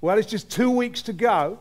Well, 0.00 0.18
it's 0.18 0.30
just 0.30 0.50
two 0.50 0.70
weeks 0.70 1.02
to 1.02 1.12
go 1.12 1.58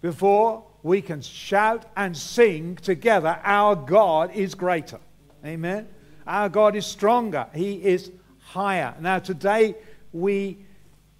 before 0.00 0.64
we 0.82 1.02
can 1.02 1.20
shout 1.22 1.84
and 1.96 2.16
sing 2.16 2.76
together, 2.76 3.40
Our 3.42 3.74
God 3.74 4.32
is 4.34 4.54
greater. 4.54 5.00
Amen. 5.44 5.88
Our 6.26 6.48
God 6.48 6.76
is 6.76 6.86
stronger. 6.86 7.46
He 7.54 7.74
is 7.74 8.10
higher. 8.38 8.94
Now, 9.00 9.18
today 9.18 9.74
we 10.12 10.58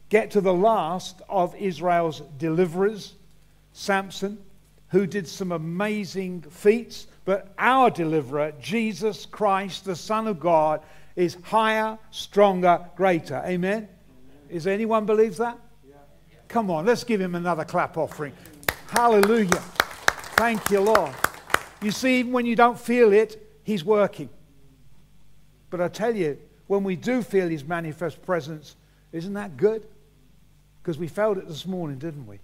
get 0.09 0.31
to 0.33 0.41
the 0.41 0.53
last 0.53 1.21
of 1.29 1.55
Israel's 1.57 2.23
deliverers, 2.39 3.15
Samson, 3.73 4.39
who 4.89 5.07
did 5.07 5.27
some 5.29 5.53
amazing 5.53 6.43
feats. 6.43 7.07
But 7.25 7.53
our 7.59 7.91
deliverer, 7.91 8.53
Jesus 8.61 9.27
Christ, 9.27 9.85
the 9.85 9.97
Son 9.97 10.27
of 10.27 10.41
God, 10.41 10.83
is 11.15 11.37
higher, 11.43 11.99
stronger, 12.11 12.87
greater. 12.97 13.43
Amen? 13.45 13.73
Amen. 13.77 13.89
Is 14.49 14.67
anyone 14.67 15.05
believes 15.05 15.39
that? 15.39 15.59
Come 16.49 16.71
on, 16.71 16.87
let's 16.87 17.05
give 17.05 17.21
him 17.21 17.35
another 17.35 17.65
clap 17.65 17.97
offering. 17.97 18.33
Hallelujah. 18.89 19.63
Thank 20.39 20.71
you, 20.71 20.81
Lord. 20.81 21.15
You 21.83 21.91
see, 21.91 22.21
even 22.21 22.33
when 22.33 22.47
you 22.47 22.57
don't 22.57 22.79
feel 22.79 23.13
it, 23.13 23.45
He's 23.63 23.85
working. 23.85 24.31
But 25.69 25.83
I 25.83 25.89
tell 25.89 26.17
you, 26.17 26.39
when 26.67 26.85
we 26.85 26.97
do 26.97 27.23
feel 27.23 27.49
His 27.49 27.65
manifest 27.65 28.23
presence, 28.23 28.77
isn't 29.13 29.35
that 29.35 29.57
good? 29.59 29.87
Because 30.83 30.99
we 30.99 31.07
felt 31.07 31.37
it 31.37 31.47
this 31.49 31.67
morning, 31.67 31.99
didn't 31.99 32.27
we? 32.27 32.39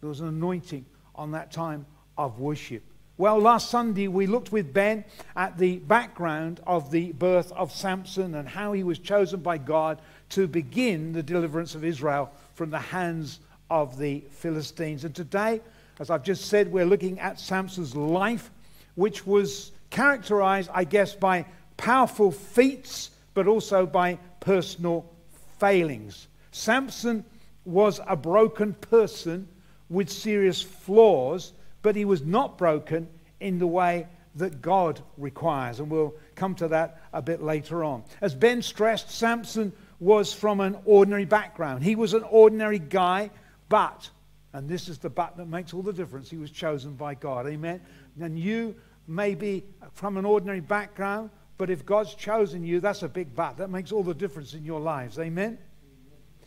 There 0.00 0.08
was 0.08 0.20
an 0.20 0.28
anointing 0.28 0.86
on 1.14 1.32
that 1.32 1.52
time 1.52 1.84
of 2.16 2.38
worship. 2.38 2.82
Well, 3.18 3.38
last 3.38 3.68
Sunday 3.68 4.08
we 4.08 4.26
looked 4.26 4.50
with 4.50 4.72
Ben 4.72 5.04
at 5.36 5.58
the 5.58 5.76
background 5.76 6.60
of 6.66 6.90
the 6.90 7.12
birth 7.12 7.52
of 7.52 7.70
Samson 7.70 8.34
and 8.34 8.48
how 8.48 8.72
he 8.72 8.82
was 8.82 8.98
chosen 8.98 9.40
by 9.40 9.58
God 9.58 10.00
to 10.30 10.46
begin 10.46 11.12
the 11.12 11.22
deliverance 11.22 11.74
of 11.74 11.84
Israel 11.84 12.30
from 12.54 12.70
the 12.70 12.78
hands 12.78 13.40
of 13.70 13.98
the 13.98 14.24
Philistines. 14.30 15.04
And 15.04 15.14
today, 15.14 15.60
as 15.98 16.10
I've 16.10 16.24
just 16.24 16.46
said, 16.46 16.72
we're 16.72 16.86
looking 16.86 17.20
at 17.20 17.38
Samson's 17.38 17.94
life, 17.94 18.50
which 18.94 19.26
was 19.26 19.72
characterized, 19.90 20.70
I 20.72 20.84
guess, 20.84 21.14
by 21.14 21.46
powerful 21.76 22.32
feats, 22.32 23.10
but 23.34 23.46
also 23.46 23.86
by 23.86 24.18
personal 24.40 25.10
failings. 25.58 26.28
Samson 26.52 27.24
was 27.64 28.00
a 28.06 28.16
broken 28.16 28.74
person 28.74 29.48
with 29.88 30.10
serious 30.10 30.62
flaws 30.62 31.52
but 31.82 31.96
he 31.96 32.04
was 32.04 32.22
not 32.22 32.58
broken 32.58 33.08
in 33.40 33.58
the 33.58 33.66
way 33.66 34.06
that 34.36 34.62
God 34.62 35.00
requires. 35.16 35.80
And 35.80 35.90
we'll 35.90 36.14
come 36.34 36.54
to 36.56 36.68
that 36.68 37.00
a 37.12 37.22
bit 37.22 37.42
later 37.42 37.82
on. 37.82 38.04
As 38.20 38.34
Ben 38.34 38.62
stressed, 38.62 39.10
Samson 39.10 39.72
was 40.00 40.32
from 40.32 40.60
an 40.60 40.76
ordinary 40.84 41.26
background. 41.26 41.84
He 41.84 41.94
was 41.94 42.14
an 42.14 42.24
ordinary 42.24 42.78
guy, 42.78 43.30
but, 43.68 44.10
and 44.52 44.68
this 44.68 44.88
is 44.88 44.98
the 44.98 45.10
but 45.10 45.36
that 45.36 45.46
makes 45.46 45.72
all 45.72 45.82
the 45.82 45.92
difference, 45.92 46.30
he 46.30 46.38
was 46.38 46.50
chosen 46.50 46.94
by 46.94 47.14
God. 47.14 47.46
Amen? 47.46 47.80
And 48.20 48.38
you 48.38 48.74
may 49.06 49.34
be 49.34 49.64
from 49.92 50.16
an 50.16 50.24
ordinary 50.24 50.60
background, 50.60 51.30
but 51.58 51.70
if 51.70 51.84
God's 51.84 52.14
chosen 52.14 52.64
you, 52.64 52.80
that's 52.80 53.02
a 53.02 53.08
big 53.08 53.34
but. 53.34 53.58
That 53.58 53.70
makes 53.70 53.92
all 53.92 54.02
the 54.02 54.14
difference 54.14 54.54
in 54.54 54.64
your 54.64 54.80
lives. 54.80 55.18
Amen? 55.18 55.58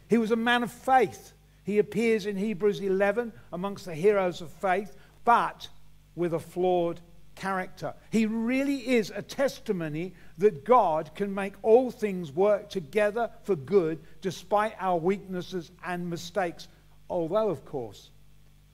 He 0.09 0.17
was 0.17 0.31
a 0.31 0.35
man 0.35 0.63
of 0.63 0.71
faith. 0.71 1.33
He 1.63 1.79
appears 1.79 2.25
in 2.25 2.35
Hebrews 2.35 2.81
11 2.81 3.31
amongst 3.53 3.85
the 3.85 3.95
heroes 3.95 4.41
of 4.41 4.51
faith 4.51 4.95
but 5.25 5.69
with 6.15 6.33
a 6.33 6.39
flawed 6.39 6.99
character. 7.35 7.93
He 8.09 8.25
really 8.25 8.87
is 8.87 9.11
a 9.13 9.21
testimony 9.21 10.13
that 10.37 10.63
God 10.63 11.11
can 11.15 11.33
make 11.33 11.53
all 11.61 11.91
things 11.91 12.31
work 12.31 12.69
together 12.69 13.29
for 13.43 13.55
good 13.55 13.99
despite 14.21 14.73
our 14.79 14.97
weaknesses 14.97 15.71
and 15.85 16.09
mistakes. 16.09 16.67
Although, 17.09 17.49
of 17.49 17.65
course, 17.65 18.11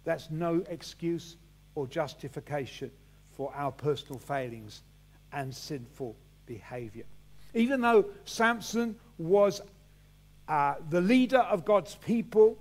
that's 0.04 0.30
no 0.30 0.64
excuse 0.70 1.38
or 1.76 1.88
justification 1.88 2.92
for 3.32 3.54
our 3.56 3.72
personal 3.72 4.20
failings 4.20 4.84
and 5.32 5.54
sinful 5.54 6.16
behavior. 6.46 7.06
Even 7.53 7.81
though 7.81 8.06
Samson 8.25 8.96
was 9.18 9.62
uh, 10.48 10.75
the 10.90 11.02
leader 11.02 11.40
of 11.40 11.66
God's 11.66 11.96
people, 11.96 12.58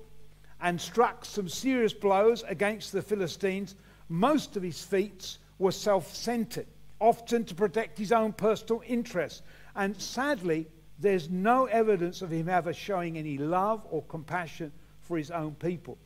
and 0.60 0.80
struck 0.80 1.24
some 1.24 1.48
serious 1.48 1.92
blows 1.92 2.42
against 2.48 2.92
the 2.92 3.02
Philistines. 3.02 3.74
Most 4.08 4.56
of 4.56 4.62
his 4.62 4.82
feats 4.82 5.38
were 5.58 5.72
self 5.72 6.14
centered, 6.14 6.66
often 7.00 7.44
to 7.44 7.54
protect 7.54 7.98
his 7.98 8.12
own 8.12 8.32
personal 8.32 8.82
interests. 8.86 9.42
And 9.74 10.00
sadly, 10.00 10.68
there's 10.98 11.30
no 11.30 11.66
evidence 11.66 12.22
of 12.22 12.30
him 12.30 12.48
ever 12.48 12.72
showing 12.72 13.16
any 13.16 13.38
love 13.38 13.86
or 13.90 14.02
compassion 14.02 14.72
for 15.00 15.16
his 15.16 15.30
own 15.30 15.54
people. 15.54 15.96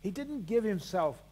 He 0.00 0.10
didn't 0.10 0.46
give 0.46 0.64
himself 0.64 1.22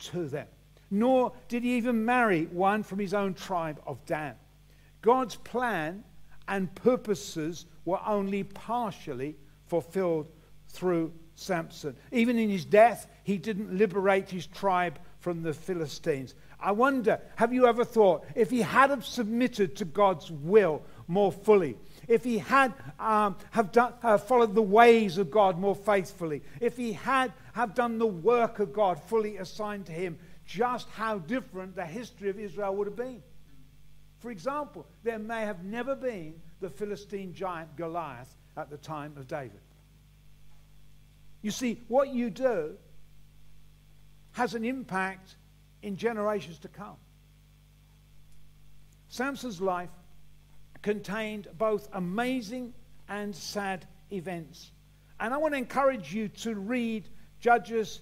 to 0.00 0.26
them, 0.26 0.46
nor 0.90 1.32
did 1.48 1.62
he 1.62 1.76
even 1.76 2.04
marry 2.04 2.46
one 2.46 2.82
from 2.82 2.98
his 2.98 3.14
own 3.14 3.34
tribe 3.34 3.80
of 3.86 4.04
Dan. 4.06 4.34
God's 5.02 5.36
plan 5.36 6.04
and 6.48 6.74
purposes 6.74 7.66
were 7.84 8.00
only 8.06 8.42
partially 8.42 9.36
fulfilled 9.66 10.28
through 10.68 11.12
Samson. 11.34 11.96
Even 12.10 12.38
in 12.38 12.50
his 12.50 12.64
death, 12.64 13.06
he 13.22 13.38
didn't 13.38 13.76
liberate 13.76 14.28
his 14.30 14.46
tribe 14.46 14.98
from 15.20 15.42
the 15.42 15.52
Philistines. 15.52 16.34
I 16.60 16.72
wonder, 16.72 17.20
have 17.36 17.52
you 17.52 17.66
ever 17.66 17.84
thought 17.84 18.24
if 18.34 18.50
he 18.50 18.62
had 18.62 18.90
have 18.90 19.04
submitted 19.04 19.76
to 19.76 19.84
God's 19.84 20.30
will 20.30 20.82
more 21.06 21.30
fully, 21.30 21.76
if 22.08 22.24
he 22.24 22.38
had 22.38 22.74
um, 22.98 23.36
have 23.52 23.70
done, 23.70 23.94
uh, 24.02 24.18
followed 24.18 24.54
the 24.54 24.62
ways 24.62 25.18
of 25.18 25.30
God 25.30 25.58
more 25.58 25.76
faithfully, 25.76 26.42
if 26.60 26.76
he 26.76 26.92
had 26.92 27.32
have 27.52 27.74
done 27.74 27.98
the 27.98 28.06
work 28.06 28.58
of 28.58 28.72
God 28.72 29.00
fully 29.00 29.36
assigned 29.36 29.86
to 29.86 29.92
him, 29.92 30.18
just 30.46 30.88
how 30.90 31.18
different 31.18 31.76
the 31.76 31.86
history 31.86 32.28
of 32.30 32.38
Israel 32.40 32.74
would 32.76 32.86
have 32.86 32.96
been. 32.96 33.22
For 34.18 34.30
example, 34.30 34.86
there 35.04 35.18
may 35.18 35.42
have 35.42 35.64
never 35.64 35.94
been 35.94 36.34
the 36.60 36.70
Philistine 36.70 37.34
giant 37.34 37.76
Goliath 37.76 38.34
at 38.56 38.68
the 38.68 38.78
time 38.78 39.12
of 39.16 39.28
David. 39.28 39.60
You 41.40 41.52
see, 41.52 41.82
what 41.86 42.08
you 42.08 42.30
do 42.30 42.76
has 44.32 44.54
an 44.54 44.64
impact 44.64 45.36
in 45.82 45.96
generations 45.96 46.58
to 46.60 46.68
come. 46.68 46.96
Samson's 49.08 49.60
life 49.60 49.90
contained 50.82 51.48
both 51.56 51.88
amazing 51.92 52.74
and 53.08 53.34
sad 53.34 53.86
events. 54.12 54.70
And 55.20 55.34
I 55.34 55.36
want 55.38 55.54
to 55.54 55.58
encourage 55.58 56.14
you 56.14 56.28
to 56.28 56.54
read 56.54 57.08
Judges 57.40 58.00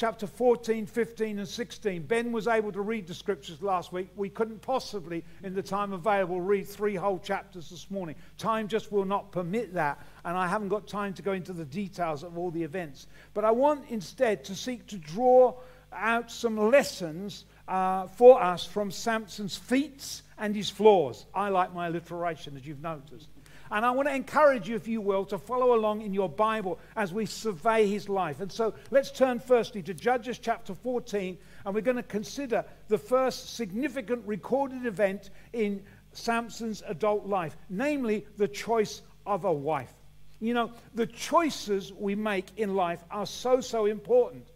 chapter 0.00 0.26
14, 0.26 0.86
15, 0.86 1.38
and 1.40 1.46
16. 1.46 2.02
Ben 2.04 2.32
was 2.32 2.48
able 2.48 2.72
to 2.72 2.80
read 2.80 3.06
the 3.06 3.12
scriptures 3.12 3.60
last 3.60 3.92
week. 3.92 4.08
We 4.16 4.30
couldn't 4.30 4.62
possibly, 4.62 5.22
in 5.42 5.54
the 5.54 5.62
time 5.62 5.92
available, 5.92 6.40
read 6.40 6.66
three 6.66 6.94
whole 6.94 7.18
chapters 7.18 7.68
this 7.68 7.90
morning. 7.90 8.16
Time 8.38 8.66
just 8.66 8.90
will 8.90 9.04
not 9.04 9.30
permit 9.30 9.74
that, 9.74 10.02
and 10.24 10.38
I 10.38 10.48
haven't 10.48 10.68
got 10.68 10.88
time 10.88 11.12
to 11.14 11.22
go 11.22 11.32
into 11.32 11.52
the 11.52 11.66
details 11.66 12.22
of 12.22 12.38
all 12.38 12.50
the 12.50 12.62
events. 12.62 13.08
But 13.34 13.44
I 13.44 13.50
want 13.50 13.90
instead 13.90 14.42
to 14.44 14.54
seek 14.54 14.86
to 14.86 14.96
draw 14.96 15.54
out 15.92 16.30
some 16.30 16.56
lessons 16.56 17.44
uh, 17.68 18.06
for 18.06 18.42
us 18.42 18.64
from 18.64 18.90
Samson's 18.90 19.56
feats 19.56 20.22
and 20.38 20.54
his 20.54 20.70
flaws. 20.70 21.26
I 21.34 21.48
like 21.48 21.74
my 21.74 21.86
alliteration, 21.86 22.56
as 22.56 22.66
you've 22.66 22.82
noticed. 22.82 23.28
And 23.72 23.86
I 23.86 23.92
want 23.92 24.08
to 24.08 24.14
encourage 24.14 24.68
you, 24.68 24.74
if 24.74 24.88
you 24.88 25.00
will, 25.00 25.24
to 25.26 25.38
follow 25.38 25.74
along 25.76 26.02
in 26.02 26.12
your 26.12 26.28
Bible 26.28 26.80
as 26.96 27.14
we 27.14 27.26
survey 27.26 27.86
his 27.86 28.08
life. 28.08 28.40
And 28.40 28.50
so 28.50 28.74
let's 28.90 29.12
turn 29.12 29.38
firstly 29.38 29.80
to 29.84 29.94
Judges 29.94 30.38
chapter 30.38 30.74
14, 30.74 31.38
and 31.64 31.74
we're 31.74 31.80
going 31.80 31.96
to 31.96 32.02
consider 32.02 32.64
the 32.88 32.98
first 32.98 33.54
significant 33.54 34.26
recorded 34.26 34.86
event 34.86 35.30
in 35.52 35.84
Samson's 36.12 36.82
adult 36.88 37.26
life, 37.26 37.56
namely 37.68 38.26
the 38.36 38.48
choice 38.48 39.02
of 39.24 39.44
a 39.44 39.52
wife. 39.52 39.92
You 40.40 40.54
know, 40.54 40.72
the 40.94 41.06
choices 41.06 41.92
we 41.92 42.16
make 42.16 42.46
in 42.56 42.74
life 42.74 43.04
are 43.10 43.26
so, 43.26 43.60
so 43.60 43.86
important. 43.86 44.49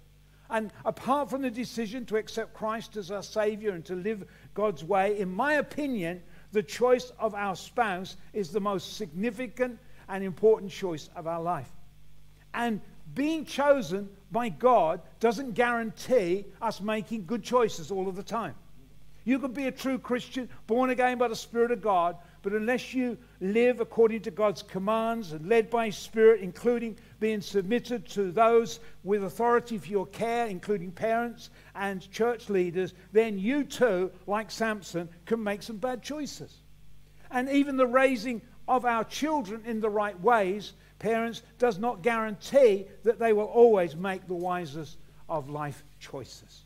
And 0.55 0.73
apart 0.85 1.31
from 1.31 1.43
the 1.43 1.51
decision 1.51 2.07
to 2.07 2.17
accept 2.17 2.55
Christ 2.55 2.97
as 2.97 3.11
our 3.11 3.25
Savior 3.25 3.73
and 3.73 3.85
to 3.87 3.97
live 3.97 4.25
God's 4.55 4.85
way, 4.85 5.19
in 5.19 5.29
my 5.29 5.55
opinion, 5.55 6.23
the 6.53 6.63
choice 6.63 7.11
of 7.19 7.35
our 7.35 7.57
spouse 7.57 8.17
is 8.33 8.53
the 8.53 8.61
most 8.61 8.97
significant 8.97 9.81
and 10.09 10.23
important 10.23 10.71
choice 10.71 11.11
of 11.17 11.27
our 11.27 11.43
life. 11.43 11.73
And 12.55 12.81
being 13.17 13.45
chosen 13.45 14.09
by 14.31 14.49
God 14.49 15.01
doesn't 15.19 15.55
guarantee 15.55 16.47
us 16.63 16.81
making 16.81 17.27
good 17.27 17.43
choices 17.43 17.91
all 17.91 18.07
of 18.09 18.15
the 18.15 18.23
time. 18.23 18.55
You 19.25 19.41
can 19.41 19.51
be 19.51 19.67
a 19.67 19.73
true 19.73 19.99
Christian, 19.99 20.49
born 20.69 20.91
again 20.91 21.19
by 21.19 21.27
the 21.27 21.35
Spirit 21.35 21.73
of 21.73 21.83
God, 21.83 22.17
but 22.45 22.53
unless 22.53 22.93
you 22.93 23.17
live 23.41 23.81
according 23.81 24.21
to 24.21 24.31
God's 24.31 24.63
commands 24.63 25.33
and 25.33 25.49
led 25.49 25.71
by 25.71 25.87
His 25.87 25.97
Spirit, 25.97 26.43
including 26.43 26.99
being 27.19 27.41
submitted 27.41 28.07
to 28.11 28.31
those 28.31 28.81
with 29.03 29.25
authority 29.25 29.79
for 29.79 29.89
your 29.89 30.07
care, 30.07 30.47
including 30.47 30.93
parents 30.93 31.49
and 31.75 32.09
church 32.11 32.51
leaders, 32.51 32.93
then 33.13 33.39
you 33.39 33.65
too, 33.65 34.11
like 34.27 34.51
Samson, 34.51 35.09
can 35.25 35.43
make 35.43 35.63
some 35.63 35.79
bad 35.79 36.03
choices. 36.03 36.59
And 37.31 37.49
even 37.49 37.79
the 37.79 37.87
raising 37.87 38.43
of 38.69 38.85
our 38.85 39.05
children 39.05 39.63
in 39.65 39.81
the 39.81 39.91
right 39.91 40.21
ways 40.21 40.75
parents 40.99 41.43
does 41.59 41.79
not 41.79 42.03
guarantee 42.03 42.85
that 43.05 43.19
they 43.19 43.33
will 43.33 43.45
always 43.45 43.97
make 43.97 44.27
the 44.29 44.35
wisest 44.35 44.99
of 45.31 45.49
life 45.49 45.83
choices. 45.99 46.65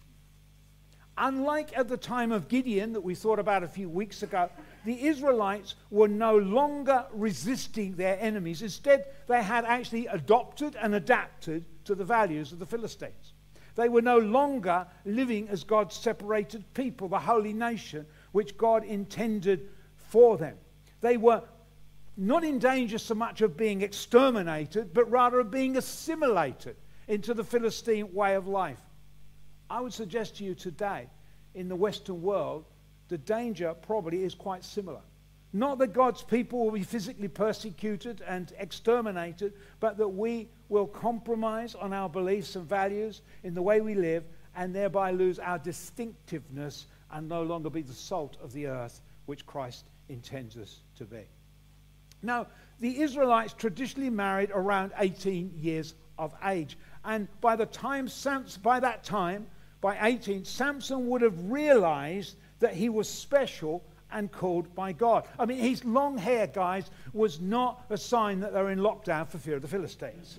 Unlike 1.21 1.77
at 1.77 1.89
the 1.89 1.97
time 1.97 2.31
of 2.31 2.47
Gideon, 2.49 2.93
that 2.93 3.01
we 3.01 3.17
thought 3.17 3.41
about 3.41 3.65
a 3.65 3.69
few 3.69 3.89
weeks 3.89 4.23
ago, 4.23 4.49
the 4.85 5.07
Israelites 5.07 5.75
were 5.91 6.09
no 6.09 6.37
longer 6.37 7.07
resisting 7.13 7.95
their 7.95 8.19
enemies. 8.21 8.63
Instead, 8.63 9.07
they 9.27 9.43
had 9.43 9.65
actually 9.65 10.07
adopted 10.07 10.77
and 10.77 10.95
adapted 10.95 11.65
to 11.85 11.95
the 11.95 12.05
values 12.05 12.53
of 12.53 12.59
the 12.59 12.67
Philistines. 12.67 13.35
They 13.75 13.89
were 13.89 14.03
no 14.03 14.19
longer 14.19 14.87
living 15.05 15.49
as 15.49 15.63
God's 15.63 15.95
separated 15.95 16.65
people, 16.75 17.09
the 17.09 17.19
holy 17.19 17.53
nation, 17.53 18.07
which 18.33 18.57
God 18.57 18.85
intended 18.85 19.69
for 19.95 20.37
them. 20.37 20.57
They 21.01 21.17
were 21.17 21.43
not 22.17 22.43
in 22.43 22.59
danger 22.59 22.99
so 22.99 23.15
much 23.15 23.41
of 23.41 23.57
being 23.57 23.83
exterminated, 23.83 24.93
but 24.93 25.09
rather 25.11 25.39
of 25.39 25.53
being 25.53 25.77
assimilated 25.77 26.77
into 27.07 27.35
the 27.35 27.45
Philistine 27.45 28.13
way 28.13 28.35
of 28.35 28.49
life. 28.49 28.81
I 29.71 29.81
would 29.81 29.93
suggest 29.93 30.39
to 30.39 30.45
you 30.45 30.55
today, 30.55 31.09
in 31.55 31.69
the 31.69 31.77
Western 31.77 32.21
world, 32.21 32.65
the 33.09 33.19
danger 33.19 33.75
probably 33.75 34.25
is 34.25 34.35
quite 34.35 34.65
similar. 34.65 35.01
Not 35.53 35.79
that 35.79 35.95
God's 35.95 36.23
people 36.23 36.65
will 36.65 36.73
be 36.73 36.83
physically 36.83 37.29
persecuted 37.29 38.23
and 38.27 38.53
exterminated, 38.59 39.55
but 39.81 39.97
that 39.97 40.09
we 40.09 40.49
will 40.69 40.87
compromise 40.87 41.75
on 41.75 41.93
our 41.93 42.09
beliefs 42.09 42.55
and 42.57 42.69
values 42.69 43.23
in 43.45 43.55
the 43.55 43.63
way 43.63 43.81
we 43.81 43.95
live 43.95 44.25
and 44.55 44.75
thereby 44.75 45.11
lose 45.11 45.39
our 45.39 45.59
distinctiveness 45.59 46.87
and 47.11 47.29
no 47.29 47.43
longer 47.43 47.71
be 47.71 47.81
the 47.81 47.95
salt 47.95 48.37
of 48.43 48.53
the 48.53 48.67
earth 48.67 49.01
which 49.25 49.47
Christ 49.47 49.87
intends 50.09 50.57
us 50.57 50.81
to 50.97 51.05
be. 51.05 51.23
Now, 52.23 52.49
the 52.81 53.01
Israelites 53.01 53.55
traditionally 53.55 54.11
married 54.11 54.51
around 54.53 54.93
18 54.99 55.53
years 55.55 55.95
of 56.19 56.35
age. 56.45 56.77
And 57.05 57.29
by 57.41 57.57
the 57.57 57.67
time 57.67 58.09
Samson, 58.09 58.61
by 58.63 58.81
that 58.81 59.05
time, 59.05 59.47
by 59.81 59.97
18, 60.07 60.45
Samson 60.45 61.09
would 61.09 61.23
have 61.23 61.51
realized 61.51 62.37
that 62.61 62.75
he 62.75 62.89
was 62.89 63.09
special 63.09 63.85
and 64.11 64.33
called 64.33 64.75
by 64.75 64.93
God. 64.93 65.27
I 65.39 65.47
mean, 65.47 65.59
his 65.59 65.85
long 65.85 66.17
hair, 66.17 66.47
guys, 66.47 66.91
was 67.13 67.41
not 67.41 67.85
a 67.91 67.97
sign 67.97 68.41
that 68.41 68.53
they 68.53 68.63
were 68.63 68.71
in 68.71 68.79
lockdown 68.79 69.29
for 69.29 69.39
fear 69.39 69.57
of 69.57 69.63
the 69.63 69.69
Philistines. 69.69 70.39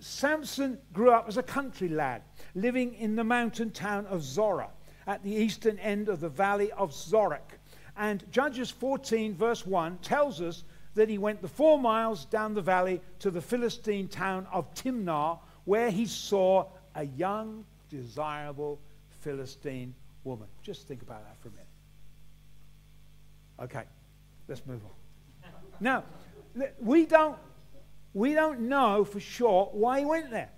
Samson 0.00 0.78
grew 0.92 1.10
up 1.10 1.26
as 1.28 1.38
a 1.38 1.42
country 1.42 1.88
lad, 1.88 2.22
living 2.54 2.94
in 2.94 3.16
the 3.16 3.24
mountain 3.24 3.70
town 3.70 4.06
of 4.06 4.22
Zorah 4.22 4.68
at 5.06 5.22
the 5.22 5.32
eastern 5.32 5.78
end 5.78 6.08
of 6.08 6.20
the 6.20 6.28
valley 6.28 6.70
of 6.72 6.92
Sorek. 6.92 7.58
And 7.96 8.24
Judges 8.30 8.70
14, 8.70 9.34
verse 9.34 9.64
1, 9.64 9.98
tells 9.98 10.40
us 10.42 10.64
that 10.94 11.08
he 11.08 11.18
went 11.18 11.40
the 11.40 11.48
four 11.48 11.78
miles 11.78 12.26
down 12.26 12.54
the 12.54 12.62
valley 12.62 13.00
to 13.20 13.30
the 13.30 13.40
Philistine 13.40 14.08
town 14.08 14.46
of 14.52 14.72
Timnah, 14.74 15.38
where 15.64 15.90
he 15.90 16.06
saw 16.06 16.66
a 16.94 17.04
young, 17.04 17.64
desirable 17.88 18.80
Philistine 19.20 19.94
woman. 20.24 20.48
Just 20.62 20.88
think 20.88 21.02
about 21.02 21.24
that 21.24 21.36
for 21.40 21.48
a 21.48 21.52
minute. 21.52 21.66
Okay, 23.62 23.84
let's 24.48 24.64
move 24.66 24.80
on. 24.84 25.50
now, 25.80 26.04
we 26.80 27.06
don't, 27.06 27.38
we 28.12 28.34
don't 28.34 28.60
know 28.60 29.04
for 29.04 29.20
sure 29.20 29.68
why 29.72 30.00
he 30.00 30.04
went 30.04 30.30
there. 30.30 30.50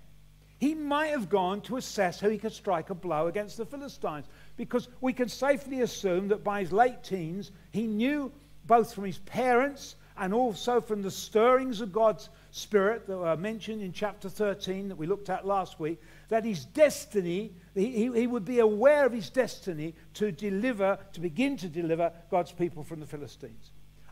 He 0.59 0.73
might 0.73 1.07
have 1.07 1.29
gone 1.29 1.61
to 1.61 1.77
assess 1.77 2.19
how 2.19 2.29
he 2.29 2.39
could 2.39 2.53
strike 2.53 2.89
a 2.89 2.95
blow 2.95 3.27
against 3.27 3.57
the 3.57 3.65
Philistines 3.65 4.25
because 4.55 4.87
we 5.01 5.13
can 5.13 5.29
safely 5.29 5.81
assume 5.81 6.29
that 6.29 6.43
by 6.43 6.61
his 6.61 6.71
late 6.71 7.03
teens, 7.03 7.51
he 7.71 7.85
knew 7.85 8.31
both 8.65 8.93
from 8.93 9.05
his 9.05 9.19
parents 9.19 9.95
and 10.17 10.33
also 10.33 10.81
from 10.81 11.03
the 11.03 11.11
stirrings 11.11 11.79
of 11.79 11.93
God's 11.93 12.29
Spirit 12.49 13.05
that 13.05 13.17
were 13.17 13.37
mentioned 13.37 13.83
in 13.83 13.93
chapter 13.93 14.29
13 14.29 14.89
that 14.89 14.95
we 14.95 15.05
looked 15.05 15.29
at 15.29 15.45
last 15.45 15.79
week, 15.79 16.01
that 16.29 16.43
his 16.43 16.65
destiny, 16.65 17.53
he, 17.77 18.11
he 18.13 18.27
would 18.27 18.45
be 18.45 18.59
aware 18.59 19.05
of 19.05 19.13
his 19.13 19.29
destiny 19.29 19.95
to 20.15 20.31
deliver, 20.31 20.97
to 21.13 21.19
begin 21.19 21.57
to 21.57 21.67
deliver 21.67 22.11
God's 22.31 22.51
people 22.51 22.83
from 22.83 22.99
the 22.99 23.05
Philistines. 23.05 23.71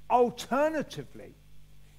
Alternatively, 0.09 1.35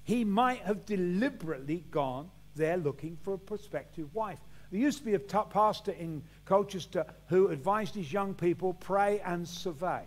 he 0.03 0.23
might 0.23 0.61
have 0.61 0.85
deliberately 0.85 1.83
gone 1.91 2.29
there 2.55 2.77
looking 2.77 3.17
for 3.21 3.33
a 3.33 3.37
prospective 3.37 4.13
wife. 4.15 4.39
There 4.71 4.79
used 4.79 4.99
to 4.99 5.05
be 5.05 5.13
a 5.13 5.19
t- 5.19 5.37
pastor 5.49 5.91
in 5.91 6.23
Colchester 6.45 7.05
who 7.27 7.49
advised 7.49 7.95
his 7.95 8.11
young 8.11 8.33
people 8.33 8.73
pray 8.73 9.19
and 9.19 9.47
survey. 9.47 10.03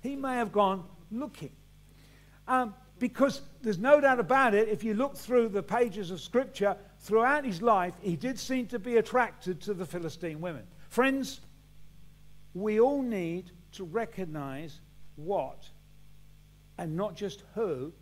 He 0.00 0.16
may 0.16 0.34
have 0.34 0.52
gone 0.52 0.84
looking. 1.10 1.52
Um, 2.46 2.74
because 2.98 3.42
there's 3.62 3.78
no 3.78 4.00
doubt 4.00 4.20
about 4.20 4.54
it, 4.54 4.68
if 4.68 4.84
you 4.84 4.94
look 4.94 5.16
through 5.16 5.48
the 5.48 5.62
pages 5.62 6.10
of 6.10 6.20
Scripture, 6.20 6.76
throughout 7.04 7.44
his 7.44 7.60
life, 7.60 7.94
he 8.00 8.16
did 8.16 8.38
seem 8.38 8.66
to 8.68 8.78
be 8.78 8.96
attracted 8.96 9.60
to 9.60 9.74
the 9.74 9.84
Philistine 9.84 10.40
women. 10.40 10.66
Friends, 10.88 11.40
we 12.54 12.80
all 12.80 13.02
need 13.02 13.50
to 13.72 13.84
recognize 13.84 14.80
what 15.16 15.68
and 16.78 16.96
not 16.96 17.14
just 17.14 17.42
who 17.54 17.92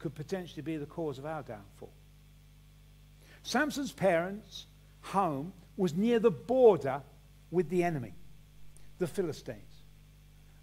could 0.00 0.14
potentially 0.14 0.62
be 0.62 0.76
the 0.76 0.86
cause 0.86 1.18
of 1.18 1.24
our 1.24 1.42
downfall. 1.42 1.92
Samson's 3.44 3.92
parents' 3.92 4.66
home 5.02 5.52
was 5.76 5.94
near 5.94 6.18
the 6.18 6.30
border 6.30 7.02
with 7.52 7.68
the 7.70 7.84
enemy, 7.84 8.14
the 8.98 9.06
Philistines. 9.06 9.67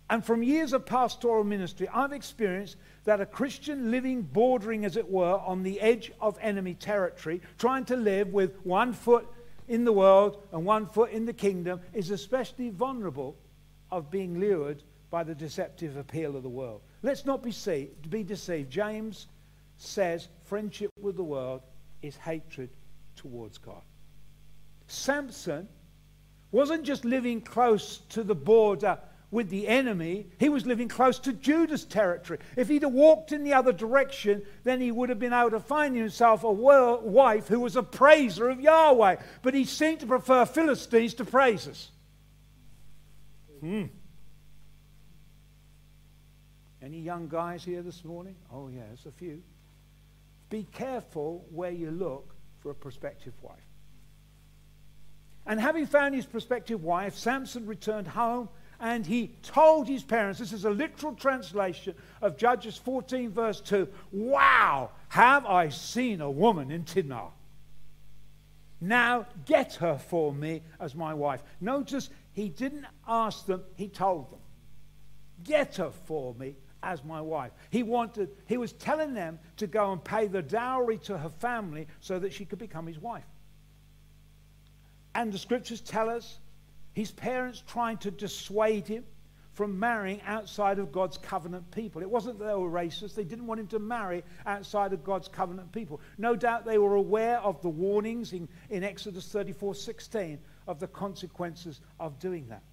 And 0.10 0.24
from 0.24 0.44
years 0.44 0.74
of 0.74 0.86
pastoral 0.86 1.44
ministry, 1.44 1.88
I've 1.88 2.12
experienced 2.12 2.78
that 3.06 3.22
a 3.22 3.26
Christian 3.26 3.90
living 3.90 4.22
bordering, 4.22 4.86
as 4.86 4.98
it 4.98 5.10
were, 5.10 5.40
on 5.40 5.64
the 5.64 5.80
edge 5.82 6.12
of 6.22 6.38
enemy 6.42 6.76
territory, 6.76 7.42
trying 7.58 7.86
to 7.86 7.96
live 7.96 8.32
with 8.32 8.56
one 8.66 8.94
foot 8.94 9.28
in 9.68 9.84
the 9.84 9.94
world 9.94 10.44
and 10.52 10.64
one 10.64 10.86
foot 10.86 11.12
in 11.12 11.26
the 11.26 11.34
kingdom, 11.34 11.82
is 11.94 12.12
especially 12.12 12.70
vulnerable 12.70 13.36
of 13.92 14.12
being 14.12 14.40
lured 14.40 14.84
by 15.10 15.24
the 15.24 15.34
deceptive 15.34 15.98
appeal 15.98 16.36
of 16.36 16.44
the 16.44 16.50
world. 16.50 16.82
Let's 17.02 17.26
not 17.26 17.42
be, 17.42 17.54
be 18.10 18.24
deceived. 18.24 18.70
James 18.70 19.28
says 19.78 20.28
friendship 20.44 20.92
with 21.00 21.16
the 21.16 21.24
world 21.24 21.62
is 22.02 22.16
hatred 22.16 22.70
towards 23.16 23.58
God. 23.58 23.82
Samson 24.88 25.68
wasn't 26.52 26.84
just 26.84 27.06
living 27.06 27.42
close 27.42 28.00
to 28.10 28.24
the 28.24 28.36
border 28.36 29.00
with 29.32 29.50
the 29.50 29.68
enemy, 29.68 30.28
he 30.40 30.50
was 30.50 30.66
living 30.66 30.88
close 30.88 31.20
to 31.20 31.34
Judah's 31.34 31.84
territory. 31.84 32.40
If 32.56 32.70
he'd 32.70 32.84
have 32.84 32.94
walked 32.94 33.32
in 33.32 33.44
the 33.44 33.54
other 33.54 33.74
direction, 33.74 34.44
then 34.64 34.80
he 34.80 34.92
would 34.92 35.10
have 35.10 35.20
been 35.20 35.34
able 35.34 35.52
to 35.52 35.60
find 35.60 35.96
himself 35.96 36.44
a 36.44 36.52
wife 36.52 37.48
who 37.48 37.60
was 37.60 37.76
a 37.76 37.84
praiser 37.84 38.50
of 38.50 38.62
Yahweh. 38.62 39.18
But 39.42 39.54
he 39.54 39.66
seemed 39.66 40.00
to 40.02 40.06
prefer 40.06 40.46
Philistines 40.46 41.16
to 41.16 41.26
praises. 41.26 41.90
Hmm. 43.60 43.86
Any 46.82 47.00
young 47.00 47.28
guys 47.28 47.64
here 47.64 47.82
this 47.82 48.06
morning? 48.06 48.36
Oh, 48.54 48.70
yes, 48.70 49.06
a 49.08 49.12
few. 49.12 49.42
Be 50.50 50.68
careful 50.72 51.46
where 51.50 51.72
you 51.72 51.90
look 51.90 52.36
for 52.60 52.70
a 52.70 52.76
prospective 52.76 53.34
wife. 53.42 53.58
And 55.48 55.60
having 55.60 55.86
found 55.86 56.16
his 56.16 56.26
prospective 56.26 56.84
wife, 56.84 57.16
Samson 57.16 57.66
returned 57.66 58.08
home 58.08 58.50
and 58.80 59.06
he 59.06 59.32
told 59.42 59.88
his 59.88 60.04
parents, 60.04 60.40
this 60.40 60.54
is 60.54 60.66
a 60.66 60.70
literal 60.70 61.14
translation 61.14 61.96
of 62.22 62.38
Judges 62.38 62.78
14, 62.78 63.32
verse 63.32 63.62
2 63.62 63.88
Wow, 64.12 64.92
have 65.10 65.46
I 65.46 65.70
seen 65.70 66.22
a 66.22 66.30
woman 66.30 66.72
in 66.72 66.84
Timnah? 66.84 67.32
Now 68.82 69.26
get 69.46 69.76
her 69.76 69.98
for 69.98 70.34
me 70.34 70.62
as 70.80 70.96
my 70.96 71.14
wife. 71.14 71.42
Notice 71.62 72.10
he 72.34 72.50
didn't 72.50 72.86
ask 73.08 73.46
them, 73.46 73.64
he 73.76 73.88
told 73.88 74.32
them. 74.32 74.40
Get 75.44 75.78
her 75.78 75.92
for 76.06 76.34
me 76.36 76.56
as 76.84 77.04
my 77.04 77.22
wife. 77.22 77.52
He 77.70 77.84
wanted, 77.84 78.30
he 78.48 78.58
was 78.58 78.74
telling 78.74 79.14
them 79.14 79.40
to 79.58 79.68
go 79.68 79.92
and 79.92 80.04
pay 80.04 80.28
the 80.28 80.42
dowry 80.42 80.98
to 81.00 81.18
her 81.18 81.30
family 81.30 81.88
so 82.00 82.20
that 82.20 82.34
she 82.34 82.46
could 82.46 82.60
become 82.60 82.86
his 82.86 83.00
wife. 83.00 83.26
And 85.16 85.32
the 85.32 85.38
scriptures 85.38 85.82
tell 85.82 86.10
us 86.10 86.40
his 86.96 87.12
parents 87.12 87.62
trying 87.68 87.98
to 87.98 88.10
dissuade 88.10 88.88
him 88.88 89.04
from 89.54 89.78
marrying 89.78 90.22
outside 90.26 90.80
of 90.80 90.92
God's 90.92 91.18
covenant 91.18 91.70
people. 91.72 92.02
It 92.02 92.10
wasn't 92.10 92.40
that 92.40 92.46
they 92.46 92.56
were 92.56 92.70
racist, 92.70 93.16
they 93.16 93.26
didn't 93.26 93.48
want 93.48 93.60
him 93.60 93.68
to 93.68 93.80
marry 93.80 94.24
outside 94.46 94.94
of 94.94 95.04
God's 95.04 95.28
covenant 95.28 95.72
people. 95.74 96.00
No 96.18 96.38
doubt 96.38 96.66
they 96.66 96.78
were 96.78 96.96
aware 96.96 97.40
of 97.40 97.62
the 97.62 97.70
warnings 97.70 98.32
in, 98.32 98.48
in 98.70 98.84
Exodus 98.84 99.28
34 99.28 99.76
16 99.76 100.40
of 100.68 100.80
the 100.80 100.88
consequences 100.88 101.82
of 102.00 102.18
doing 102.20 102.48
that. 102.48 102.64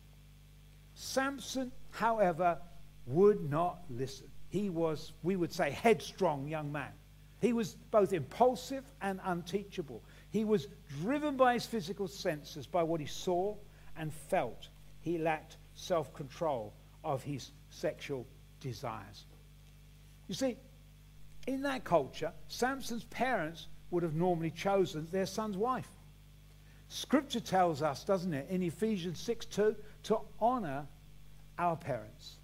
Samson, 0.95 1.73
however, 1.91 2.59
would 3.07 3.51
not 3.51 3.83
listen. 3.91 4.29
He 4.51 4.71
was, 4.71 5.13
we 5.25 5.35
would 5.35 5.53
say, 5.53 5.71
headstrong 5.71 6.47
young 6.47 6.71
man. 6.71 6.93
He 7.41 7.53
was 7.53 7.75
both 7.91 8.13
impulsive 8.13 8.85
and 9.01 9.19
unteachable. 9.25 10.01
He 10.31 10.45
was 10.45 10.69
driven 11.01 11.37
by 11.37 11.55
his 11.55 11.67
physical 11.67 12.07
senses, 12.07 12.69
by 12.69 12.85
what 12.85 13.01
he 13.01 13.07
saw 13.07 13.57
and 13.97 14.13
felt. 14.13 14.69
He 15.01 15.19
lacked 15.19 15.57
self 15.75 16.13
control 16.15 16.73
of 17.05 17.23
his 17.23 17.51
sexual 17.71 18.27
desires. 18.61 19.25
You 20.29 20.35
see, 20.35 20.57
in 21.47 21.63
that 21.63 21.85
culture, 21.85 22.33
Samson's 22.49 23.05
parents 23.05 23.69
would 23.91 24.03
have 24.03 24.15
normally 24.15 24.51
chosen 24.51 25.07
their 25.11 25.27
son's 25.27 25.57
wife. 25.57 25.89
Scripture 26.89 27.41
tells 27.41 27.83
us, 27.83 28.05
doesn't 28.05 28.33
it, 28.35 28.47
in 28.51 28.63
Ephesians 28.63 29.19
6 29.21 29.47
2, 29.47 29.75
to 30.05 30.19
honor 30.41 30.87
our 31.59 31.77
parents 31.77 32.37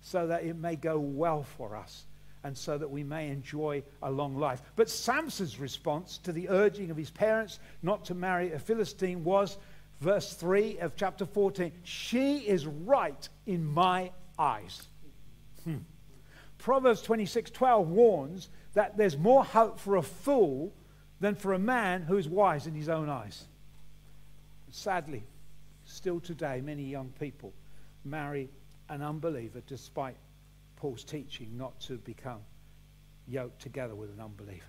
so 0.00 0.26
that 0.26 0.44
it 0.44 0.56
may 0.56 0.76
go 0.76 0.98
well 0.98 1.44
for 1.44 1.76
us 1.76 2.04
and 2.44 2.56
so 2.56 2.76
that 2.76 2.90
we 2.90 3.04
may 3.04 3.28
enjoy 3.28 3.82
a 4.02 4.10
long 4.10 4.36
life. 4.36 4.62
But 4.74 4.90
Samson's 4.90 5.60
response 5.60 6.18
to 6.18 6.32
the 6.32 6.48
urging 6.48 6.90
of 6.90 6.96
his 6.96 7.10
parents 7.10 7.60
not 7.82 8.04
to 8.06 8.14
marry 8.14 8.52
a 8.52 8.58
Philistine 8.58 9.22
was 9.22 9.58
verse 10.02 10.34
3 10.34 10.78
of 10.80 10.96
chapter 10.96 11.24
14 11.24 11.72
She 11.84 12.38
is 12.38 12.66
right 12.66 13.28
in 13.46 13.64
my 13.64 14.10
eyes. 14.38 14.88
Hmm. 15.64 15.78
Proverbs 16.58 17.02
26:12 17.02 17.86
warns 17.86 18.50
that 18.74 18.96
there's 18.96 19.16
more 19.16 19.44
hope 19.44 19.78
for 19.78 19.96
a 19.96 20.02
fool 20.02 20.74
than 21.20 21.36
for 21.36 21.52
a 21.52 21.58
man 21.58 22.02
who 22.02 22.16
is 22.16 22.28
wise 22.28 22.66
in 22.66 22.74
his 22.74 22.88
own 22.88 23.08
eyes. 23.08 23.46
Sadly, 24.70 25.24
still 25.84 26.18
today, 26.18 26.60
many 26.60 26.84
young 26.84 27.10
people 27.20 27.52
marry 28.04 28.50
an 28.88 29.02
unbeliever 29.02 29.62
despite 29.66 30.16
Paul's 30.76 31.04
teaching 31.04 31.56
not 31.56 31.78
to 31.82 31.98
become 31.98 32.40
yoked 33.28 33.60
together 33.60 33.94
with 33.94 34.10
an 34.10 34.20
unbeliever. 34.20 34.64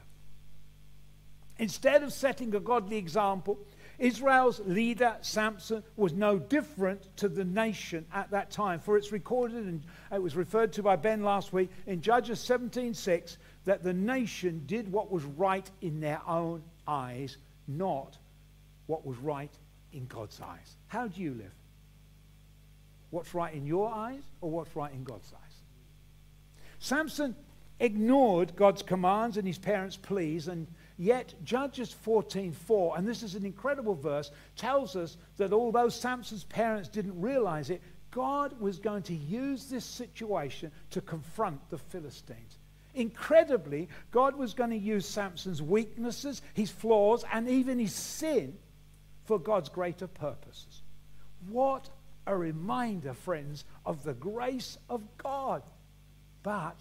Instead 1.58 2.04
of 2.04 2.14
setting 2.14 2.54
a 2.54 2.60
godly 2.60 2.98
example, 2.98 3.60
Israel's 4.00 4.60
leader, 4.62 5.16
Samson, 5.22 5.84
was 5.96 6.14
no 6.14 6.40
different 6.40 7.16
to 7.18 7.30
the 7.30 7.46
nation 7.46 8.06
at 8.14 8.32
that 8.32 8.52
time. 8.52 8.80
For 8.80 8.98
it's 8.98 9.12
recorded, 9.12 9.66
and 9.66 9.84
uh, 10.12 10.16
it 10.16 10.22
was 10.22 10.36
referred 10.36 10.74
to 10.74 10.84
by 10.84 10.96
Ben 10.96 11.24
last 11.24 11.54
week, 11.54 11.70
in 11.86 12.02
Judges 12.02 12.40
17.6, 12.40 13.38
that 13.66 13.84
the 13.84 13.94
nation 13.94 14.64
did 14.66 14.92
what 14.92 15.12
was 15.12 15.24
right 15.24 15.70
in 15.82 16.00
their 16.02 16.22
own 16.28 16.64
eyes, 16.88 17.38
not 17.68 18.18
what 18.88 19.06
was 19.06 19.18
right 19.18 19.52
in 19.94 20.06
God's 20.08 20.42
eyes. 20.42 20.76
How 20.88 21.08
do 21.08 21.22
you 21.22 21.32
live? 21.32 21.54
What's 23.12 23.36
right 23.36 23.54
in 23.54 23.68
your 23.68 23.94
eyes 23.94 24.24
or 24.42 24.50
what's 24.50 24.76
right 24.76 24.92
in 24.92 25.04
God's 25.04 25.32
eyes? 25.34 25.56
Samson 26.80 27.36
ignored 27.80 28.56
God's 28.56 28.82
commands 28.82 29.38
and 29.38 29.48
his 29.48 29.60
parents' 29.60 29.98
pleas 29.98 30.48
and 30.48 30.68
Yet 30.98 31.34
Judges 31.44 31.94
14:4, 32.06 32.98
and 32.98 33.08
this 33.08 33.24
is 33.24 33.36
an 33.36 33.46
incredible 33.46 33.96
verse, 33.96 34.32
tells 34.56 34.96
us 34.96 35.18
that 35.38 35.54
although 35.54 35.90
Samson's 35.90 36.44
parents 36.44 36.90
didn't 36.90 37.20
realize 37.20 37.70
it, 37.70 37.82
God 38.12 38.60
was 38.60 38.78
going 38.80 39.04
to 39.04 39.16
use 39.16 39.66
this 39.66 39.86
situation 39.86 40.72
to 40.92 41.02
confront 41.02 41.68
the 41.70 41.80
Philistines. 41.80 42.60
Incredibly, 42.94 43.90
God 44.12 44.36
was 44.36 44.54
going 44.54 44.70
to 44.70 44.78
use 44.78 45.08
Samson's 45.08 45.64
weaknesses, 45.64 46.44
his 46.54 46.70
flaws, 46.70 47.26
and 47.34 47.50
even 47.50 47.80
his 47.80 47.96
sin 47.96 48.56
for 49.24 49.40
God's 49.40 49.70
greater 49.70 50.06
purposes. 50.06 50.84
What 51.50 51.90
a 52.28 52.38
reminder, 52.38 53.16
friends, 53.16 53.66
of 53.84 54.04
the 54.04 54.14
grace 54.14 54.78
of 54.90 55.02
God. 55.18 55.64
But 56.44 56.78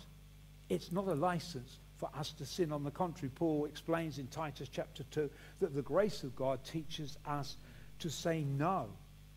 it's 0.68 0.92
not 0.92 1.08
a 1.08 1.14
license 1.14 1.78
for 2.02 2.10
us 2.18 2.32
to 2.32 2.44
sin. 2.44 2.72
On 2.72 2.82
the 2.82 2.90
contrary, 2.90 3.30
Paul 3.32 3.64
explains 3.66 4.18
in 4.18 4.26
Titus 4.26 4.68
chapter 4.68 5.04
2 5.12 5.30
that 5.60 5.72
the 5.72 5.82
grace 5.82 6.24
of 6.24 6.34
God 6.34 6.58
teaches 6.64 7.16
us 7.24 7.56
to 8.00 8.10
say 8.10 8.42
no 8.42 8.88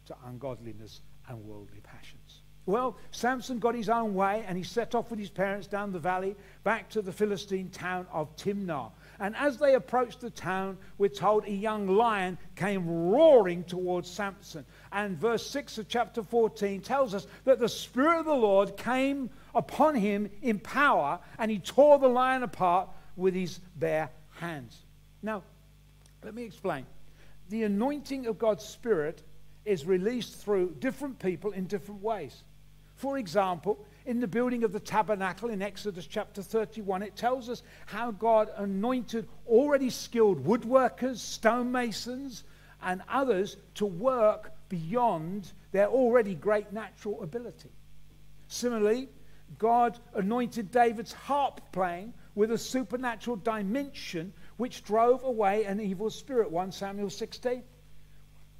to 0.07 0.15
ungodliness 0.25 1.01
and 1.29 1.45
worldly 1.45 1.81
passions. 1.83 2.41
Well, 2.65 2.97
Samson 3.11 3.59
got 3.59 3.75
his 3.75 3.87
own 3.87 4.15
way 4.15 4.43
and 4.47 4.57
he 4.57 4.63
set 4.63 4.95
off 4.95 5.11
with 5.11 5.19
his 5.19 5.29
parents 5.29 5.67
down 5.67 5.91
the 5.91 5.99
valley 5.99 6.35
back 6.63 6.89
to 6.89 7.03
the 7.03 7.11
Philistine 7.11 7.69
town 7.69 8.07
of 8.11 8.35
Timnah. 8.35 8.89
And 9.19 9.35
as 9.35 9.57
they 9.57 9.75
approached 9.75 10.21
the 10.21 10.31
town, 10.31 10.79
we're 10.97 11.09
told 11.09 11.45
a 11.45 11.51
young 11.51 11.85
lion 11.85 12.39
came 12.55 12.89
roaring 12.89 13.63
towards 13.65 14.09
Samson. 14.09 14.65
And 14.91 15.19
verse 15.19 15.45
6 15.45 15.77
of 15.77 15.87
chapter 15.87 16.23
14 16.23 16.81
tells 16.81 17.13
us 17.13 17.27
that 17.43 17.59
the 17.59 17.69
Spirit 17.69 18.21
of 18.21 18.25
the 18.25 18.33
Lord 18.33 18.75
came 18.75 19.29
upon 19.55 19.95
him 19.95 20.29
in 20.41 20.59
power, 20.59 21.19
and 21.39 21.49
he 21.49 21.59
tore 21.59 21.97
the 21.97 22.07
lion 22.07 22.43
apart 22.43 22.89
with 23.15 23.33
his 23.33 23.59
bare 23.75 24.09
hands. 24.39 24.77
Now, 25.23 25.43
let 26.23 26.35
me 26.35 26.43
explain. 26.43 26.85
The 27.49 27.63
anointing 27.63 28.27
of 28.27 28.37
God's 28.37 28.65
Spirit 28.65 29.23
is 29.63 29.85
released 29.85 30.35
through 30.35 30.75
different 30.79 31.19
people 31.19 31.51
in 31.51 31.65
different 31.65 32.01
ways. 32.01 32.43
For 32.95 33.17
example, 33.17 33.83
in 34.05 34.19
the 34.19 34.27
building 34.27 34.63
of 34.63 34.71
the 34.71 34.79
tabernacle 34.79 35.49
in 35.49 35.61
Exodus 35.61 36.07
chapter 36.07 36.41
31, 36.41 37.03
it 37.03 37.15
tells 37.15 37.49
us 37.49 37.63
how 37.85 38.11
God 38.11 38.49
anointed 38.57 39.27
already 39.47 39.89
skilled 39.89 40.45
woodworkers, 40.45 41.17
stonemasons, 41.17 42.43
and 42.81 43.01
others 43.09 43.57
to 43.75 43.85
work 43.85 44.53
beyond 44.69 45.51
their 45.71 45.87
already 45.87 46.35
great 46.35 46.71
natural 46.71 47.21
ability. 47.21 47.71
Similarly, 48.47 49.09
God 49.57 49.99
anointed 50.13 50.71
David's 50.71 51.13
harp 51.13 51.61
playing 51.71 52.13
with 52.33 52.51
a 52.51 52.57
supernatural 52.57 53.37
dimension 53.37 54.33
which 54.57 54.83
drove 54.83 55.23
away 55.23 55.65
an 55.65 55.79
evil 55.79 56.09
spirit. 56.09 56.51
1 56.51 56.71
Samuel 56.71 57.09
16. 57.09 57.63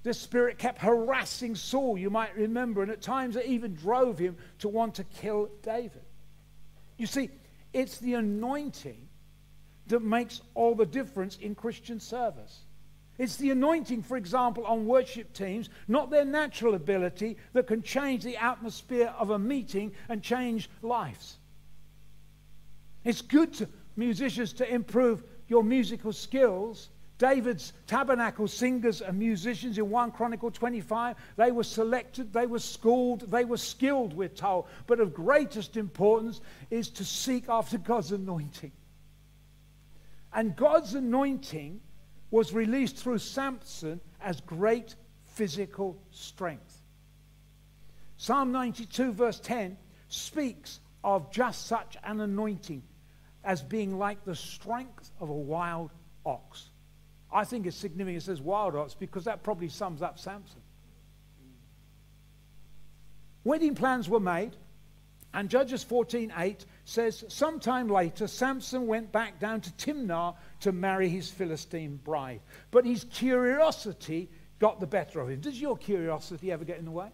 This 0.03 0.19
spirit 0.19 0.59
kept 0.59 0.79
harassing 0.79 1.55
Saul, 1.55 1.97
you 1.97 2.09
might 2.09 2.35
remember, 2.35 2.83
and 2.83 2.91
at 2.91 3.01
times 3.01 3.35
it 3.35 3.47
even 3.47 3.73
drove 3.73 4.19
him 4.19 4.37
to 4.59 4.69
want 4.69 4.95
to 4.95 5.03
kill 5.03 5.49
David. 5.63 6.03
You 6.97 7.07
see, 7.07 7.31
it's 7.73 7.97
the 7.97 8.13
anointing 8.13 9.07
that 9.87 10.01
makes 10.01 10.41
all 10.53 10.75
the 10.75 10.85
difference 10.85 11.37
in 11.37 11.55
Christian 11.55 11.99
service. 11.99 12.64
It's 13.17 13.37
the 13.37 13.51
anointing, 13.51 14.03
for 14.03 14.17
example, 14.17 14.65
on 14.65 14.85
worship 14.85 15.31
teams, 15.33 15.69
not 15.87 16.09
their 16.09 16.25
natural 16.25 16.75
ability, 16.75 17.37
that 17.53 17.67
can 17.67 17.81
change 17.81 18.23
the 18.23 18.35
atmosphere 18.35 19.13
of 19.17 19.29
a 19.29 19.39
meeting 19.39 19.93
and 20.09 20.21
change 20.21 20.69
lives. 20.81 21.37
It's 23.05 23.21
good 23.21 23.53
to 23.53 23.69
musicians 23.95 24.51
to 24.53 24.73
improve 24.73 25.23
your 25.47 25.63
musical 25.63 26.11
skills. 26.11 26.89
David's 27.17 27.71
tabernacle 27.87 28.47
singers 28.47 28.99
and 28.99 29.17
musicians 29.17 29.77
in 29.77 29.89
1 29.89 30.11
Chronicle 30.11 30.51
25, 30.51 31.15
they 31.37 31.51
were 31.51 31.63
selected, 31.63 32.33
they 32.33 32.45
were 32.45 32.59
schooled, 32.59 33.21
they 33.31 33.45
were 33.45 33.55
skilled, 33.55 34.13
we're 34.13 34.27
told. 34.27 34.65
But 34.85 34.99
of 34.99 35.13
greatest 35.13 35.77
importance 35.77 36.41
is 36.69 36.89
to 36.89 37.05
seek 37.05 37.47
after 37.47 37.77
God's 37.77 38.11
anointing. 38.11 38.73
And 40.33 40.57
God's 40.57 40.95
anointing 40.95 41.79
was 42.35 42.51
released 42.51 42.97
through 42.97 43.17
Samson 43.17 44.01
as 44.19 44.41
great 44.41 44.95
physical 45.23 45.97
strength. 46.11 46.81
Psalm 48.17 48.51
92, 48.51 49.13
verse 49.13 49.39
10, 49.39 49.77
speaks 50.09 50.81
of 51.01 51.31
just 51.31 51.65
such 51.65 51.95
an 52.03 52.19
anointing 52.19 52.83
as 53.45 53.61
being 53.61 53.97
like 53.97 54.25
the 54.25 54.35
strength 54.35 55.11
of 55.21 55.29
a 55.29 55.33
wild 55.33 55.91
ox. 56.25 56.71
I 57.31 57.45
think 57.45 57.67
it's 57.67 57.77
significant 57.77 58.17
it 58.17 58.25
says 58.25 58.41
wild 58.41 58.75
ox 58.75 58.93
because 58.93 59.23
that 59.23 59.41
probably 59.41 59.69
sums 59.69 60.01
up 60.01 60.19
Samson. 60.19 60.59
Wedding 63.45 63.75
plans 63.75 64.09
were 64.09 64.19
made, 64.19 64.57
and 65.33 65.49
Judges 65.49 65.85
14:8 65.85 66.65
says, 66.85 67.25
sometime 67.27 67.87
later, 67.87 68.27
Samson 68.27 68.87
went 68.87 69.11
back 69.11 69.39
down 69.39 69.59
to 69.61 69.71
Timnah 69.71 70.35
to 70.61 70.71
marry 70.71 71.09
his 71.09 71.29
Philistine 71.29 71.97
bride. 71.97 72.41
But 72.71 72.85
his 72.85 73.05
curiosity 73.05 74.29
got 74.59 74.79
the 74.79 74.87
better 74.87 75.19
of 75.19 75.29
him. 75.29 75.41
Does 75.41 75.59
your 75.59 75.77
curiosity 75.77 76.51
ever 76.51 76.63
get 76.63 76.77
in 76.77 76.85
the 76.85 76.91
way? 76.91 77.09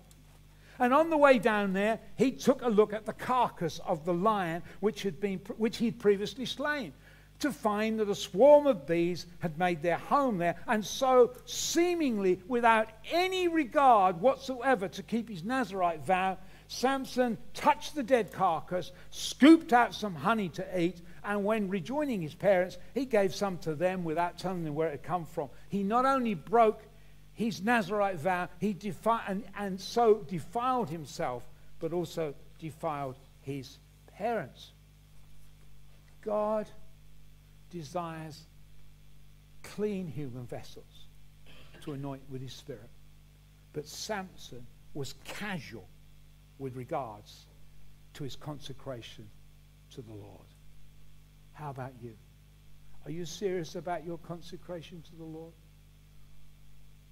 And 0.78 0.94
on 0.94 1.10
the 1.10 1.18
way 1.18 1.40
down 1.40 1.74
there, 1.74 2.00
he 2.18 2.32
took 2.32 2.62
a 2.62 2.68
look 2.68 2.92
at 2.92 3.06
the 3.06 3.14
carcass 3.14 3.80
of 3.86 4.04
the 4.04 4.14
lion 4.14 4.62
which, 4.82 5.04
had 5.04 5.20
been, 5.20 5.40
which 5.58 5.78
he'd 5.78 6.00
previously 6.00 6.46
slain 6.46 6.94
to 7.40 7.52
find 7.52 8.00
that 8.00 8.10
a 8.10 8.16
swarm 8.16 8.68
of 8.68 8.86
bees 8.86 9.26
had 9.40 9.58
made 9.58 9.82
their 9.82 9.98
home 9.98 10.38
there. 10.38 10.56
And 10.68 10.86
so, 10.86 11.34
seemingly 11.46 12.42
without 12.48 12.90
any 13.12 13.48
regard 13.48 14.22
whatsoever 14.22 14.88
to 14.90 15.04
keep 15.04 15.30
his 15.30 15.44
Nazarite 15.44 16.06
vow, 16.06 16.38
Samson 16.72 17.38
touched 17.54 17.96
the 17.96 18.02
dead 18.02 18.32
carcass, 18.32 18.94
scooped 19.10 19.74
out 19.74 19.94
some 19.94 20.16
honey 20.16 20.48
to 20.48 20.80
eat, 20.82 21.02
and 21.22 21.44
when 21.44 21.68
rejoining 21.68 22.22
his 22.22 22.34
parents, 22.34 22.78
he 22.94 23.04
gave 23.04 23.36
some 23.36 23.58
to 23.58 23.76
them 23.76 24.06
without 24.06 24.38
telling 24.38 24.64
them 24.64 24.74
where 24.74 24.88
it 24.88 24.92
had 24.92 25.04
come 25.04 25.26
from. 25.26 25.50
He 25.68 25.84
not 25.84 26.06
only 26.06 26.34
broke 26.34 26.82
his 27.34 27.62
Nazarite 27.62 28.16
vow, 28.20 28.48
he 28.58 28.72
defi- 28.72 29.20
and, 29.28 29.44
and 29.58 29.82
so 29.82 30.26
defiled 30.30 30.90
himself, 30.90 31.44
but 31.82 31.92
also 31.92 32.34
defiled 32.58 33.18
his 33.42 33.78
parents. 34.16 34.72
God 36.22 36.68
desires 37.70 38.44
clean 39.62 40.08
human 40.08 40.46
vessels 40.46 41.06
to 41.82 41.92
anoint 41.92 42.22
with 42.30 42.42
his 42.42 42.54
spirit. 42.54 42.90
But 43.74 43.90
Samson 43.90 44.66
was 44.94 45.16
casual 45.26 45.86
with 46.62 46.76
regards 46.76 47.48
to 48.14 48.24
his 48.24 48.36
consecration 48.36 49.28
to 49.90 50.02
the 50.02 50.14
Lord. 50.14 50.46
How 51.54 51.72
about 51.72 51.94
you? 52.02 52.14
Are 53.04 53.12
you 53.12 53.26
serious 53.26 53.76
about 53.76 54.06
your 54.06 54.20
consecration 54.20 55.02
to 55.02 55.16
the 55.16 55.24
Lord? 55.24 55.54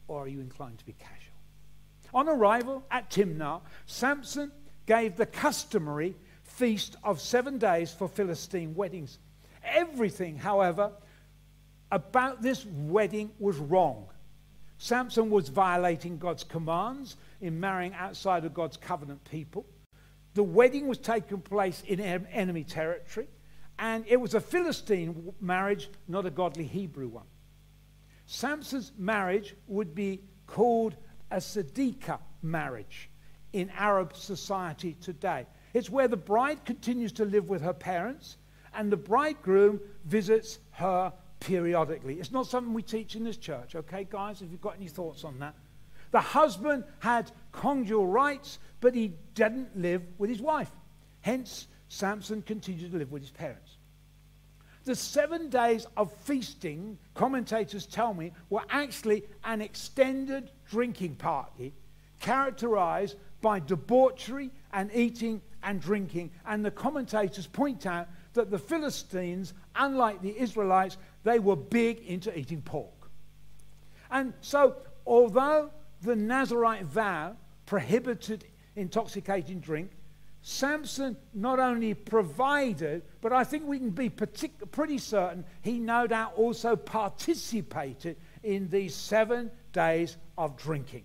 Or 0.07 0.23
are 0.23 0.27
you 0.27 0.39
inclined 0.39 0.77
to 0.77 0.85
be 0.85 0.93
casual? 0.93 1.33
On 2.13 2.29
arrival 2.29 2.83
at 2.91 3.09
Timnah, 3.09 3.61
Samson 3.87 4.51
gave 4.85 5.15
the 5.17 5.25
customary 5.25 6.15
feast 6.43 6.95
of 7.03 7.19
seven 7.19 7.57
days 7.57 7.91
for 7.91 8.07
Philistine 8.07 8.75
weddings. 8.75 9.17
Everything, 9.63 10.37
however, 10.37 10.91
about 11.91 12.43
this 12.43 12.65
wedding 12.65 13.31
was 13.39 13.57
wrong. 13.57 14.05
Samson 14.77 15.31
was 15.31 15.49
violating 15.49 16.19
God's 16.19 16.43
commands 16.43 17.17
in 17.41 17.59
marrying 17.59 17.93
outside 17.93 18.45
of 18.45 18.53
God's 18.53 18.77
covenant 18.77 19.23
people. 19.29 19.65
The 20.33 20.43
wedding 20.43 20.87
was 20.87 20.97
taking 20.97 21.41
place 21.41 21.81
in 21.87 21.99
enemy 21.99 22.63
territory, 22.63 23.27
and 23.77 24.05
it 24.07 24.19
was 24.19 24.33
a 24.35 24.41
Philistine 24.41 25.33
marriage, 25.41 25.89
not 26.07 26.25
a 26.25 26.29
godly 26.29 26.65
Hebrew 26.65 27.07
one. 27.07 27.25
Samson's 28.25 28.91
marriage 28.97 29.55
would 29.67 29.95
be 29.95 30.21
called 30.45 30.95
a 31.31 31.37
Siddiqah 31.37 32.19
marriage 32.41 33.09
in 33.53 33.69
Arab 33.71 34.15
society 34.15 34.95
today. 35.01 35.47
It's 35.73 35.89
where 35.89 36.07
the 36.07 36.17
bride 36.17 36.63
continues 36.65 37.11
to 37.13 37.25
live 37.25 37.49
with 37.49 37.61
her 37.61 37.73
parents 37.73 38.37
and 38.73 38.91
the 38.91 38.97
bridegroom 38.97 39.79
visits 40.05 40.59
her 40.71 41.11
periodically. 41.39 42.19
It's 42.19 42.31
not 42.31 42.47
something 42.47 42.73
we 42.73 42.83
teach 42.83 43.15
in 43.15 43.23
this 43.23 43.37
church, 43.37 43.75
okay, 43.75 44.07
guys? 44.09 44.41
If 44.41 44.51
you've 44.51 44.61
got 44.61 44.75
any 44.75 44.87
thoughts 44.87 45.23
on 45.23 45.39
that. 45.39 45.55
The 46.11 46.19
husband 46.19 46.83
had 46.99 47.31
conjugal 47.51 48.07
rights, 48.07 48.59
but 48.79 48.95
he 48.95 49.13
didn't 49.35 49.77
live 49.77 50.01
with 50.17 50.29
his 50.29 50.41
wife. 50.41 50.71
Hence, 51.21 51.67
Samson 51.87 52.41
continued 52.41 52.91
to 52.91 52.97
live 52.97 53.11
with 53.11 53.23
his 53.23 53.31
parents. 53.31 53.77
The 54.85 54.95
seven 54.95 55.49
days 55.49 55.85
of 55.97 56.11
feasting, 56.11 56.97
commentators 57.13 57.85
tell 57.85 58.13
me, 58.13 58.31
were 58.49 58.63
actually 58.69 59.23
an 59.43 59.61
extended 59.61 60.51
drinking 60.69 61.15
party 61.15 61.73
characterized 62.19 63.15
by 63.41 63.59
debauchery 63.59 64.51
and 64.73 64.91
eating 64.93 65.41
and 65.63 65.81
drinking. 65.81 66.31
And 66.45 66.63
the 66.63 66.71
commentators 66.71 67.47
point 67.47 67.85
out 67.85 68.07
that 68.33 68.49
the 68.49 68.59
Philistines, 68.59 69.53
unlike 69.75 70.21
the 70.21 70.37
Israelites, 70.37 70.97
they 71.23 71.39
were 71.39 71.55
big 71.55 71.99
into 71.99 72.37
eating 72.37 72.61
pork. 72.61 73.11
And 74.11 74.33
so, 74.41 74.77
although 75.05 75.71
the 76.01 76.15
Nazarite 76.15 76.85
vow 76.85 77.35
prohibited 77.65 78.45
intoxicating 78.75 79.59
drink, 79.59 79.91
Samson 80.41 81.17
not 81.33 81.59
only 81.59 81.93
provided, 81.93 83.03
but 83.21 83.33
I 83.33 83.43
think 83.43 83.65
we 83.65 83.77
can 83.77 83.89
be 83.89 84.09
partic- 84.09 84.71
pretty 84.71 84.97
certain 84.97 85.43
he 85.61 85.79
no 85.79 86.07
doubt 86.07 86.33
also 86.35 86.75
participated 86.75 88.15
in 88.43 88.69
these 88.69 88.95
seven 88.95 89.51
days 89.73 90.17
of 90.37 90.55
drinking. 90.57 91.03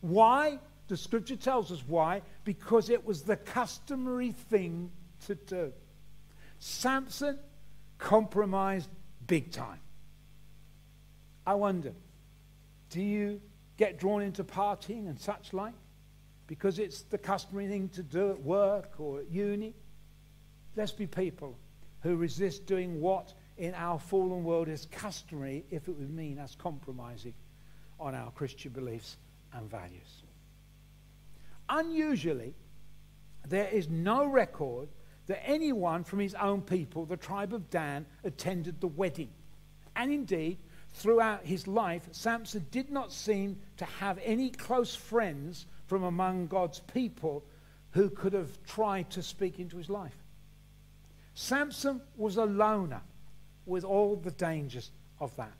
Why? 0.00 0.58
The 0.88 0.96
scripture 0.96 1.36
tells 1.36 1.70
us 1.70 1.82
why. 1.86 2.22
Because 2.44 2.90
it 2.90 3.06
was 3.06 3.22
the 3.22 3.36
customary 3.36 4.32
thing 4.32 4.90
to 5.26 5.36
do. 5.36 5.72
Samson 6.58 7.38
compromised 7.98 8.90
big 9.26 9.52
time. 9.52 9.80
I 11.46 11.54
wonder, 11.54 11.92
do 12.90 13.00
you 13.00 13.40
get 13.76 13.98
drawn 13.98 14.22
into 14.22 14.44
partying 14.44 15.08
and 15.08 15.18
such 15.18 15.52
like? 15.52 15.74
Because 16.46 16.78
it's 16.78 17.02
the 17.02 17.18
customary 17.18 17.68
thing 17.68 17.88
to 17.90 18.02
do 18.02 18.30
at 18.30 18.40
work 18.40 18.94
or 18.98 19.20
at 19.20 19.30
uni? 19.30 19.74
Let's 20.76 20.92
be 20.92 21.06
people 21.06 21.56
who 22.02 22.16
resist 22.16 22.66
doing 22.66 23.00
what 23.00 23.32
in 23.56 23.74
our 23.74 23.98
fallen 23.98 24.44
world 24.44 24.68
is 24.68 24.86
customary 24.90 25.64
if 25.70 25.88
it 25.88 25.96
would 25.96 26.10
mean 26.10 26.38
us 26.38 26.56
compromising 26.58 27.34
on 27.98 28.14
our 28.14 28.30
Christian 28.32 28.72
beliefs 28.72 29.16
and 29.52 29.70
values. 29.70 30.22
Unusually, 31.68 32.54
there 33.48 33.68
is 33.68 33.88
no 33.88 34.26
record 34.26 34.88
that 35.26 35.42
anyone 35.48 36.04
from 36.04 36.18
his 36.18 36.34
own 36.34 36.60
people, 36.60 37.06
the 37.06 37.16
tribe 37.16 37.54
of 37.54 37.70
Dan, 37.70 38.04
attended 38.24 38.80
the 38.80 38.88
wedding. 38.88 39.30
And 39.96 40.12
indeed, 40.12 40.58
throughout 40.94 41.44
his 41.44 41.66
life, 41.66 42.08
Samson 42.12 42.66
did 42.70 42.90
not 42.90 43.12
seem 43.12 43.58
to 43.76 43.84
have 43.84 44.18
any 44.24 44.50
close 44.50 44.94
friends 44.94 45.66
from 45.86 46.04
among 46.04 46.46
God's 46.46 46.80
people 46.80 47.44
who 47.90 48.08
could 48.08 48.32
have 48.32 48.64
tried 48.64 49.10
to 49.10 49.22
speak 49.22 49.58
into 49.58 49.76
his 49.76 49.90
life. 49.90 50.16
Samson 51.34 52.00
was 52.16 52.36
a 52.36 52.44
loner 52.44 53.02
with 53.66 53.84
all 53.84 54.16
the 54.16 54.30
dangers 54.30 54.90
of 55.20 55.34
that. 55.36 55.52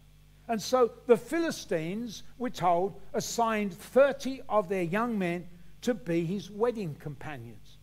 And 0.47 0.61
so 0.61 0.93
the 1.07 1.17
Philistines, 1.17 2.23
we're 2.39 2.51
told, 2.51 3.01
assigned 3.13 3.73
30 3.73 4.43
of 4.49 4.69
their 4.69 4.83
young 4.83 5.19
men 5.19 5.49
to 5.83 5.95
be 5.95 6.25
his 6.25 6.51
wedding 6.51 6.95
companions. 6.95 7.79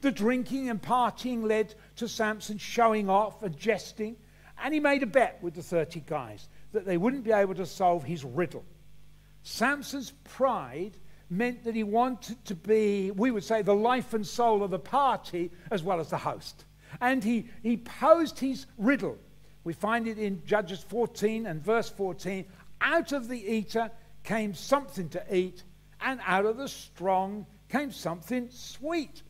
The 0.00 0.10
drinking 0.10 0.68
and 0.68 0.82
partying 0.82 1.44
led 1.44 1.74
to 1.96 2.08
Samson 2.08 2.58
showing 2.58 3.08
off 3.08 3.42
and 3.42 3.56
jesting, 3.56 4.16
and 4.62 4.74
he 4.74 4.80
made 4.80 5.02
a 5.02 5.06
bet 5.06 5.38
with 5.42 5.54
the 5.54 5.62
30 5.62 6.00
guys 6.00 6.48
that 6.72 6.86
they 6.86 6.96
wouldn't 6.96 7.24
be 7.24 7.32
able 7.32 7.54
to 7.54 7.66
solve 7.66 8.04
his 8.04 8.24
riddle. 8.24 8.64
Samson's 9.42 10.12
pride 10.24 10.96
meant 11.30 11.64
that 11.64 11.74
he 11.74 11.82
wanted 11.82 12.44
to 12.44 12.54
be, 12.54 13.10
we 13.10 13.30
would 13.30 13.44
say, 13.44 13.62
the 13.62 13.74
life 13.74 14.14
and 14.14 14.26
soul 14.26 14.62
of 14.62 14.70
the 14.70 14.78
party 14.78 15.50
as 15.70 15.82
well 15.82 16.00
as 16.00 16.10
the 16.10 16.18
host. 16.18 16.64
And 17.00 17.24
he, 17.24 17.48
he 17.62 17.76
posed 17.76 18.38
his 18.38 18.66
riddle 18.76 19.18
we 19.64 19.72
find 19.72 20.08
it 20.08 20.18
in 20.18 20.44
Judges 20.44 20.82
14 20.88 21.46
and 21.46 21.62
verse 21.62 21.88
14. 21.88 22.44
Out 22.80 23.12
of 23.12 23.28
the 23.28 23.38
eater 23.38 23.90
came 24.24 24.54
something 24.54 25.08
to 25.10 25.34
eat, 25.34 25.62
and 26.00 26.20
out 26.26 26.46
of 26.46 26.56
the 26.56 26.68
strong 26.68 27.46
came 27.68 27.92
something 27.92 28.48
sweet. 28.50 29.22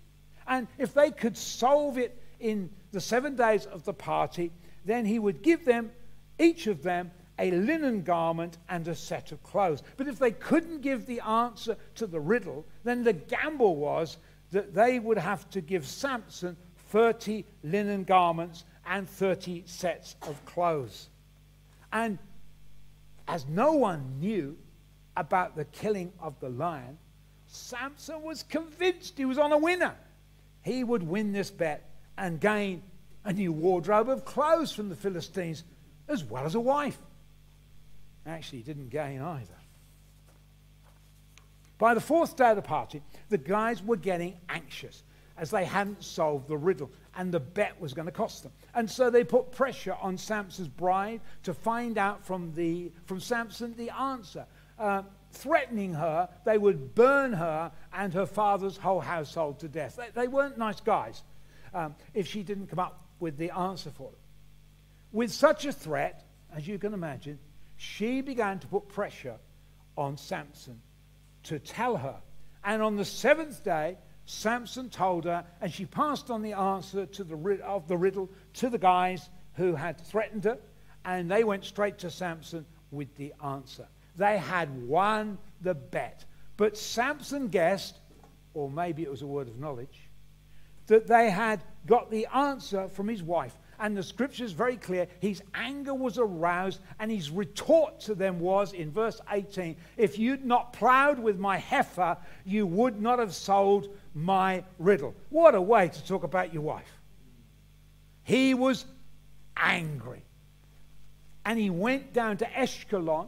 And 0.46 0.68
if 0.78 0.94
they 0.94 1.10
could 1.10 1.36
solve 1.36 1.98
it 1.98 2.20
in 2.40 2.70
the 2.92 3.00
seven 3.00 3.36
days 3.36 3.66
of 3.66 3.84
the 3.84 3.92
party, 3.92 4.52
then 4.84 5.04
he 5.04 5.18
would 5.18 5.42
give 5.42 5.64
them, 5.64 5.92
each 6.38 6.66
of 6.66 6.82
them, 6.82 7.10
a 7.38 7.50
linen 7.50 8.02
garment 8.02 8.58
and 8.68 8.86
a 8.88 8.94
set 8.94 9.32
of 9.32 9.42
clothes. 9.42 9.82
But 9.96 10.08
if 10.08 10.18
they 10.18 10.32
couldn't 10.32 10.82
give 10.82 11.06
the 11.06 11.20
answer 11.20 11.76
to 11.96 12.06
the 12.06 12.20
riddle, 12.20 12.66
then 12.84 13.04
the 13.04 13.12
gamble 13.12 13.76
was 13.76 14.18
that 14.50 14.74
they 14.74 14.98
would 14.98 15.18
have 15.18 15.48
to 15.50 15.60
give 15.60 15.86
Samson 15.86 16.56
30 16.90 17.44
linen 17.62 18.04
garments 18.04 18.64
and 18.86 19.08
30 19.08 19.64
sets 19.66 20.16
of 20.22 20.44
clothes. 20.44 21.08
And 21.92 22.18
as 23.28 23.46
no 23.46 23.72
one 23.72 24.18
knew 24.20 24.56
about 25.16 25.56
the 25.56 25.64
killing 25.64 26.12
of 26.20 26.38
the 26.40 26.50
lion, 26.50 26.98
Samson 27.46 28.22
was 28.22 28.42
convinced 28.42 29.16
he 29.16 29.24
was 29.24 29.38
on 29.38 29.52
a 29.52 29.58
winner. 29.58 29.94
He 30.62 30.84
would 30.84 31.02
win 31.02 31.32
this 31.32 31.50
bet 31.50 31.90
and 32.16 32.40
gain 32.40 32.82
a 33.24 33.32
new 33.32 33.52
wardrobe 33.52 34.08
of 34.08 34.24
clothes 34.24 34.72
from 34.72 34.88
the 34.88 34.96
Philistines, 34.96 35.64
as 36.08 36.24
well 36.24 36.44
as 36.44 36.54
a 36.54 36.60
wife. 36.60 36.98
Actually, 38.26 38.62
didn't 38.62 38.90
gain 38.90 39.20
either. 39.20 39.54
By 41.78 41.94
the 41.94 42.00
fourth 42.00 42.36
day 42.36 42.50
of 42.50 42.56
the 42.56 42.62
party, 42.62 43.02
the 43.28 43.38
guys 43.38 43.82
were 43.82 43.96
getting 43.96 44.38
anxious 44.48 45.02
as 45.36 45.50
they 45.50 45.64
hadn't 45.64 46.04
solved 46.04 46.46
the 46.46 46.56
riddle 46.56 46.90
and 47.16 47.32
the 47.32 47.40
bet 47.40 47.80
was 47.80 47.92
going 47.92 48.06
to 48.06 48.12
cost 48.12 48.44
them. 48.44 48.52
And 48.74 48.88
so 48.88 49.10
they 49.10 49.24
put 49.24 49.50
pressure 49.50 49.96
on 50.00 50.16
Samson's 50.16 50.68
bride 50.68 51.20
to 51.42 51.52
find 51.52 51.98
out 51.98 52.24
from, 52.24 52.52
the, 52.54 52.92
from 53.06 53.18
Samson 53.18 53.74
the 53.76 53.90
answer. 53.90 54.46
Uh, 54.78 55.02
threatening 55.32 55.94
her, 55.94 56.28
they 56.44 56.58
would 56.58 56.94
burn 56.94 57.32
her 57.32 57.72
and 57.92 58.14
her 58.14 58.26
father's 58.26 58.76
whole 58.76 59.00
household 59.00 59.58
to 59.60 59.68
death. 59.68 59.96
They, 59.96 60.08
they 60.14 60.28
weren't 60.28 60.58
nice 60.58 60.80
guys 60.80 61.22
um, 61.74 61.96
if 62.14 62.26
she 62.26 62.42
didn't 62.42 62.68
come 62.68 62.78
up 62.78 63.04
with 63.18 63.36
the 63.36 63.50
answer 63.50 63.90
for 63.90 64.10
them. 64.10 64.20
With 65.12 65.32
such 65.32 65.64
a 65.64 65.72
threat, 65.72 66.24
as 66.54 66.66
you 66.66 66.78
can 66.78 66.94
imagine, 66.94 67.38
she 67.82 68.20
began 68.20 68.60
to 68.60 68.66
put 68.68 68.88
pressure 68.88 69.34
on 69.98 70.16
Samson 70.16 70.80
to 71.42 71.58
tell 71.58 71.96
her. 71.96 72.14
And 72.62 72.80
on 72.80 72.94
the 72.96 73.04
seventh 73.04 73.64
day, 73.64 73.98
Samson 74.24 74.88
told 74.88 75.24
her, 75.24 75.44
and 75.60 75.72
she 75.72 75.84
passed 75.84 76.30
on 76.30 76.42
the 76.42 76.52
answer 76.52 77.06
to 77.06 77.24
the, 77.24 77.60
of 77.64 77.88
the 77.88 77.96
riddle 77.96 78.30
to 78.54 78.70
the 78.70 78.78
guys 78.78 79.28
who 79.54 79.74
had 79.74 80.00
threatened 80.00 80.44
her, 80.44 80.58
and 81.04 81.28
they 81.28 81.42
went 81.42 81.64
straight 81.64 81.98
to 81.98 82.10
Samson 82.10 82.64
with 82.92 83.16
the 83.16 83.34
answer. 83.44 83.88
They 84.14 84.38
had 84.38 84.86
won 84.86 85.38
the 85.60 85.74
bet. 85.74 86.24
But 86.56 86.76
Samson 86.76 87.48
guessed, 87.48 87.98
or 88.54 88.70
maybe 88.70 89.02
it 89.02 89.10
was 89.10 89.22
a 89.22 89.26
word 89.26 89.48
of 89.48 89.58
knowledge, 89.58 90.08
that 90.86 91.08
they 91.08 91.30
had 91.30 91.60
got 91.86 92.12
the 92.12 92.28
answer 92.32 92.88
from 92.88 93.08
his 93.08 93.24
wife. 93.24 93.58
And 93.82 93.96
the 93.96 94.02
scripture 94.04 94.44
is 94.44 94.52
very 94.52 94.76
clear. 94.76 95.08
His 95.18 95.42
anger 95.54 95.92
was 95.92 96.16
aroused, 96.16 96.78
and 97.00 97.10
his 97.10 97.30
retort 97.30 97.98
to 98.02 98.14
them 98.14 98.38
was 98.38 98.72
in 98.74 98.92
verse 98.92 99.20
18 99.28 99.76
If 99.96 100.20
you'd 100.20 100.44
not 100.44 100.72
plowed 100.72 101.18
with 101.18 101.36
my 101.36 101.58
heifer, 101.58 102.16
you 102.44 102.64
would 102.64 103.02
not 103.02 103.18
have 103.18 103.34
sold 103.34 103.88
my 104.14 104.62
riddle. 104.78 105.16
What 105.30 105.56
a 105.56 105.60
way 105.60 105.88
to 105.88 106.06
talk 106.06 106.22
about 106.22 106.54
your 106.54 106.62
wife. 106.62 107.00
He 108.22 108.54
was 108.54 108.84
angry. 109.56 110.22
And 111.44 111.58
he 111.58 111.68
went 111.68 112.12
down 112.12 112.36
to 112.36 112.44
Ashkelon, 112.44 113.26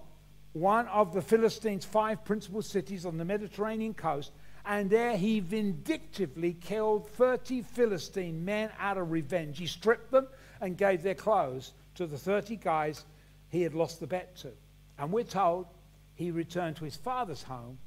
one 0.52 0.86
of 0.86 1.12
the 1.12 1.20
Philistines' 1.20 1.84
five 1.84 2.24
principal 2.24 2.62
cities 2.62 3.04
on 3.04 3.18
the 3.18 3.24
Mediterranean 3.24 3.92
coast, 3.92 4.30
and 4.64 4.88
there 4.88 5.16
he 5.16 5.40
vindictively 5.40 6.54
killed 6.54 7.10
30 7.10 7.62
Philistine 7.62 8.44
men 8.44 8.70
out 8.78 8.98
of 8.98 9.10
revenge. 9.10 9.58
He 9.58 9.66
stripped 9.66 10.12
them 10.12 10.28
and 10.64 10.76
gave 10.76 11.02
their 11.02 11.14
clothes 11.14 11.72
to 11.94 12.06
the 12.06 12.18
30 12.18 12.56
guys 12.56 13.04
he 13.50 13.62
had 13.62 13.74
lost 13.74 14.00
the 14.00 14.06
bet 14.06 14.36
to. 14.38 14.50
And 14.98 15.12
we're 15.12 15.24
told 15.24 15.66
he 16.14 16.30
returned 16.30 16.76
to 16.76 16.84
his 16.84 16.96
father's 16.96 17.42
home, 17.42 17.78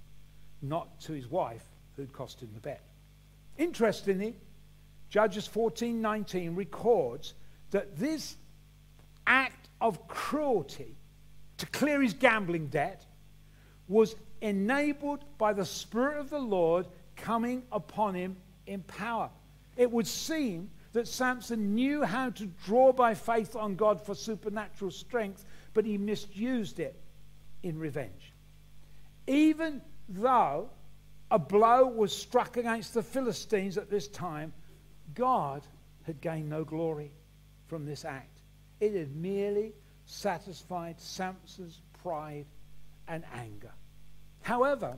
not 0.61 0.99
to 1.01 1.13
his 1.13 1.27
wife 1.27 1.63
who'd 1.95 2.13
cost 2.13 2.41
him 2.41 2.49
the 2.53 2.59
bet. 2.59 2.83
Interestingly, 3.57 4.35
Judges 5.09 5.47
14:19 5.47 6.55
records 6.55 7.33
that 7.71 7.97
this 7.97 8.35
act 9.25 9.69
of 9.81 10.07
cruelty 10.07 10.95
to 11.57 11.65
clear 11.67 12.01
his 12.01 12.13
gambling 12.13 12.67
debt 12.67 13.05
was 13.87 14.15
enabled 14.41 15.23
by 15.37 15.53
the 15.53 15.65
Spirit 15.65 16.17
of 16.17 16.29
the 16.29 16.39
Lord 16.39 16.87
coming 17.15 17.63
upon 17.71 18.13
him 18.13 18.37
in 18.67 18.83
power. 18.83 19.29
It 19.75 19.91
would 19.91 20.07
seem 20.07 20.69
that 20.97 21.07
Samson 21.07 21.75
knew 21.75 22.01
how 22.01 22.31
to 22.31 22.47
draw 22.65 22.91
by 22.91 23.13
faith 23.13 23.55
on 23.55 23.75
God 23.75 24.01
for 24.01 24.15
supernatural 24.15 24.89
strength, 24.89 25.45
but 25.75 25.85
he 25.85 25.95
misused 25.95 26.79
it 26.79 26.99
in 27.61 27.77
revenge. 27.77 28.33
Even 29.27 29.83
though 30.09 30.71
a 31.29 31.37
blow 31.37 31.85
was 31.85 32.11
struck 32.11 32.57
against 32.57 32.95
the 32.95 33.03
Philistines 33.03 33.77
at 33.77 33.91
this 33.91 34.07
time, 34.07 34.51
God 35.13 35.61
had 36.01 36.19
gained 36.19 36.49
no 36.49 36.63
glory 36.63 37.11
from 37.67 37.85
this 37.85 38.03
act. 38.03 38.39
It 38.79 38.95
had 38.95 39.15
merely 39.15 39.73
satisfied 40.07 40.99
Samson's 40.99 41.79
pride 42.01 42.47
and 43.07 43.23
anger. 43.35 43.71
However, 44.41 44.97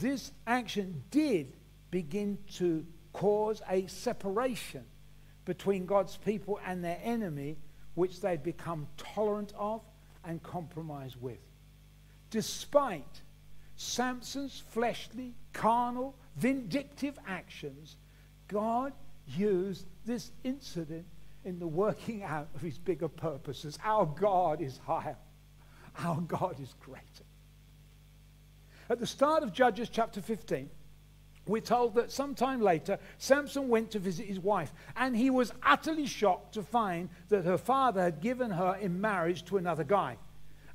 this 0.00 0.32
action 0.46 1.02
did 1.10 1.52
begin 1.90 2.38
to 2.54 2.86
cause 3.12 3.60
a 3.68 3.86
separation 3.88 4.86
between 5.44 5.86
God's 5.86 6.16
people 6.16 6.60
and 6.66 6.82
their 6.84 6.98
enemy, 7.02 7.56
which 7.94 8.20
they'd 8.20 8.42
become 8.42 8.86
tolerant 8.96 9.52
of 9.56 9.82
and 10.24 10.42
compromised 10.42 11.20
with. 11.20 11.40
Despite 12.30 13.22
Samson's 13.76 14.62
fleshly, 14.70 15.34
carnal, 15.52 16.14
vindictive 16.36 17.18
actions, 17.26 17.96
God 18.48 18.92
used 19.26 19.86
this 20.04 20.30
incident 20.44 21.06
in 21.44 21.58
the 21.58 21.66
working 21.66 22.22
out 22.22 22.48
of 22.54 22.60
his 22.60 22.78
bigger 22.78 23.08
purposes. 23.08 23.78
Our 23.84 24.06
God 24.06 24.60
is 24.60 24.78
higher. 24.86 25.16
Our 25.98 26.20
God 26.20 26.60
is 26.60 26.74
greater. 26.80 27.24
At 28.88 29.00
the 29.00 29.06
start 29.06 29.42
of 29.42 29.52
Judges 29.52 29.88
chapter 29.88 30.20
15, 30.20 30.70
we're 31.46 31.60
told 31.60 31.94
that 31.94 32.12
sometime 32.12 32.60
later, 32.60 32.98
Samson 33.18 33.68
went 33.68 33.90
to 33.92 33.98
visit 33.98 34.26
his 34.26 34.38
wife, 34.38 34.72
and 34.96 35.16
he 35.16 35.30
was 35.30 35.52
utterly 35.62 36.06
shocked 36.06 36.54
to 36.54 36.62
find 36.62 37.08
that 37.28 37.44
her 37.44 37.58
father 37.58 38.02
had 38.02 38.20
given 38.20 38.50
her 38.50 38.76
in 38.80 39.00
marriage 39.00 39.44
to 39.46 39.56
another 39.56 39.84
guy. 39.84 40.18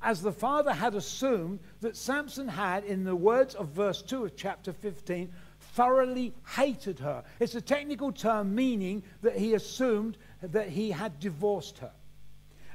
As 0.02 0.22
the 0.22 0.32
father 0.32 0.72
had 0.72 0.94
assumed 0.94 1.58
that 1.80 1.96
Samson 1.96 2.48
had, 2.48 2.84
in 2.84 3.04
the 3.04 3.16
words 3.16 3.54
of 3.54 3.68
verse 3.68 4.02
2 4.02 4.26
of 4.26 4.36
chapter 4.36 4.72
15, 4.72 5.32
thoroughly 5.58 6.34
hated 6.56 7.00
her. 7.00 7.24
It's 7.40 7.54
a 7.54 7.60
technical 7.60 8.12
term 8.12 8.54
meaning 8.54 9.02
that 9.22 9.36
he 9.36 9.54
assumed 9.54 10.16
that 10.42 10.68
he 10.68 10.90
had 10.90 11.18
divorced 11.18 11.78
her. 11.78 11.90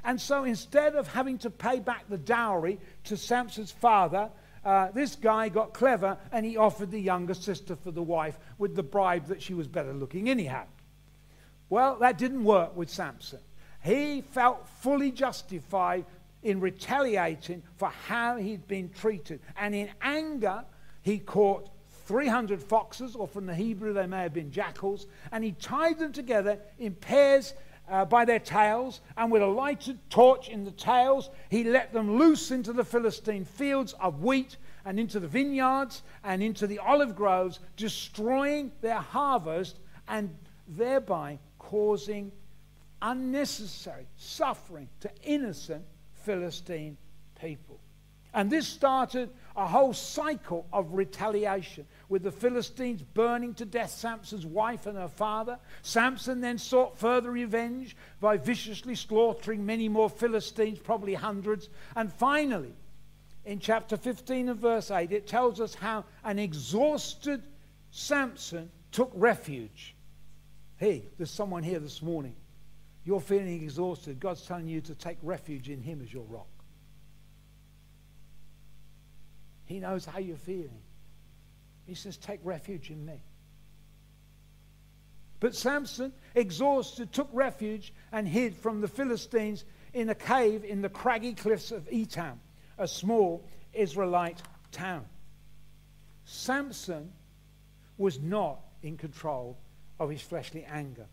And 0.04 0.20
so 0.20 0.44
instead 0.44 0.96
of 0.96 1.08
having 1.08 1.38
to 1.38 1.50
pay 1.50 1.80
back 1.80 2.04
the 2.08 2.18
dowry 2.18 2.78
to 3.04 3.16
Samson's 3.16 3.70
father, 3.70 4.30
uh, 4.64 4.90
this 4.92 5.16
guy 5.16 5.48
got 5.48 5.74
clever 5.74 6.16
and 6.32 6.44
he 6.44 6.56
offered 6.56 6.90
the 6.90 7.00
younger 7.00 7.34
sister 7.34 7.76
for 7.76 7.90
the 7.90 8.02
wife 8.02 8.38
with 8.58 8.74
the 8.74 8.82
bribe 8.82 9.26
that 9.26 9.42
she 9.42 9.54
was 9.54 9.66
better 9.66 9.92
looking 9.92 10.28
anyhow. 10.28 10.64
Well, 11.68 11.96
that 12.00 12.18
didn't 12.18 12.44
work 12.44 12.76
with 12.76 12.90
Samson. 12.90 13.40
He 13.82 14.22
felt 14.22 14.66
fully 14.80 15.10
justified 15.10 16.04
in 16.42 16.60
retaliating 16.60 17.62
for 17.76 17.88
how 17.88 18.36
he'd 18.36 18.66
been 18.68 18.90
treated. 18.90 19.40
And 19.56 19.74
in 19.74 19.90
anger, 20.00 20.64
he 21.02 21.18
caught 21.18 21.68
300 22.06 22.62
foxes, 22.62 23.16
or 23.16 23.26
from 23.26 23.46
the 23.46 23.54
Hebrew, 23.54 23.92
they 23.92 24.06
may 24.06 24.22
have 24.22 24.34
been 24.34 24.50
jackals, 24.50 25.06
and 25.32 25.42
he 25.42 25.52
tied 25.52 25.98
them 25.98 26.12
together 26.12 26.58
in 26.78 26.94
pairs 26.94 27.54
uh, 27.88 28.04
by 28.04 28.24
their 28.24 28.38
tails, 28.38 29.00
and 29.16 29.30
with 29.30 29.42
a 29.42 29.46
lighted 29.46 29.98
torch 30.10 30.48
in 30.48 30.64
the 30.64 30.70
tails, 30.70 31.30
he 31.50 31.64
let 31.64 31.92
them 31.92 32.16
loose 32.18 32.50
into 32.50 32.72
the 32.72 32.84
Philistine 32.84 33.44
fields 33.44 33.94
of 34.00 34.22
wheat 34.22 34.56
and 34.84 34.98
into 34.98 35.20
the 35.20 35.28
vineyards 35.28 36.02
and 36.22 36.42
into 36.42 36.66
the 36.66 36.78
olive 36.78 37.14
groves, 37.14 37.60
destroying 37.76 38.72
their 38.80 39.00
harvest 39.00 39.78
and 40.08 40.34
thereby 40.68 41.38
causing 41.58 42.32
unnecessary 43.02 44.06
suffering 44.16 44.88
to 45.00 45.10
innocent 45.22 45.84
Philistine 46.24 46.96
people. 47.40 47.78
And 48.32 48.50
this 48.50 48.66
started 48.66 49.30
a 49.56 49.66
whole 49.66 49.92
cycle 49.92 50.66
of 50.72 50.92
retaliation 50.94 51.86
with 52.14 52.22
the 52.22 52.30
Philistines 52.30 53.02
burning 53.02 53.54
to 53.54 53.64
death 53.64 53.90
Samson's 53.90 54.46
wife 54.46 54.86
and 54.86 54.96
her 54.96 55.08
father. 55.08 55.58
Samson 55.82 56.40
then 56.40 56.58
sought 56.58 56.96
further 56.96 57.28
revenge 57.28 57.96
by 58.20 58.36
viciously 58.36 58.94
slaughtering 58.94 59.66
many 59.66 59.88
more 59.88 60.08
Philistines, 60.08 60.78
probably 60.78 61.14
hundreds. 61.14 61.68
And 61.96 62.12
finally, 62.12 62.72
in 63.44 63.58
chapter 63.58 63.96
15 63.96 64.48
and 64.48 64.60
verse 64.60 64.92
8, 64.92 65.10
it 65.10 65.26
tells 65.26 65.60
us 65.60 65.74
how 65.74 66.04
an 66.22 66.38
exhausted 66.38 67.42
Samson 67.90 68.70
took 68.92 69.10
refuge. 69.14 69.96
Hey, 70.76 71.06
there's 71.18 71.32
someone 71.32 71.64
here 71.64 71.80
this 71.80 72.00
morning. 72.00 72.36
You're 73.04 73.18
feeling 73.18 73.60
exhausted. 73.60 74.20
God's 74.20 74.46
telling 74.46 74.68
you 74.68 74.80
to 74.82 74.94
take 74.94 75.18
refuge 75.20 75.68
in 75.68 75.82
Him 75.82 76.00
as 76.00 76.12
your 76.12 76.26
rock. 76.26 76.46
He 79.64 79.80
knows 79.80 80.04
how 80.06 80.20
you're 80.20 80.36
feeling. 80.36 80.83
He 81.86 81.94
says, 81.94 82.16
Take 82.16 82.40
refuge 82.42 82.90
in 82.90 83.04
me. 83.04 83.22
But 85.40 85.54
Samson, 85.54 86.12
exhausted, 86.34 87.12
took 87.12 87.28
refuge 87.32 87.92
and 88.12 88.26
hid 88.26 88.56
from 88.56 88.80
the 88.80 88.88
Philistines 88.88 89.64
in 89.92 90.08
a 90.08 90.14
cave 90.14 90.64
in 90.64 90.80
the 90.80 90.88
craggy 90.88 91.34
cliffs 91.34 91.70
of 91.70 91.88
Etam, 91.90 92.38
a 92.78 92.88
small 92.88 93.46
Israelite 93.72 94.40
town. 94.72 95.04
Samson 96.24 97.12
was 97.98 98.18
not 98.18 98.60
in 98.82 98.96
control 98.96 99.58
of 100.00 100.10
his 100.10 100.22
fleshly 100.22 100.64
anger. 100.64 101.06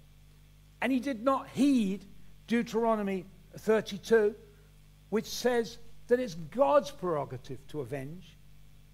And 0.81 0.91
he 0.91 0.99
did 0.99 1.23
not 1.23 1.47
heed 1.49 2.05
Deuteronomy 2.47 3.25
32, 3.57 4.33
which 5.09 5.27
says 5.27 5.77
that 6.07 6.19
it's 6.19 6.35
God's 6.35 6.89
prerogative 6.89 7.65
to 7.67 7.81
avenge 7.81 8.37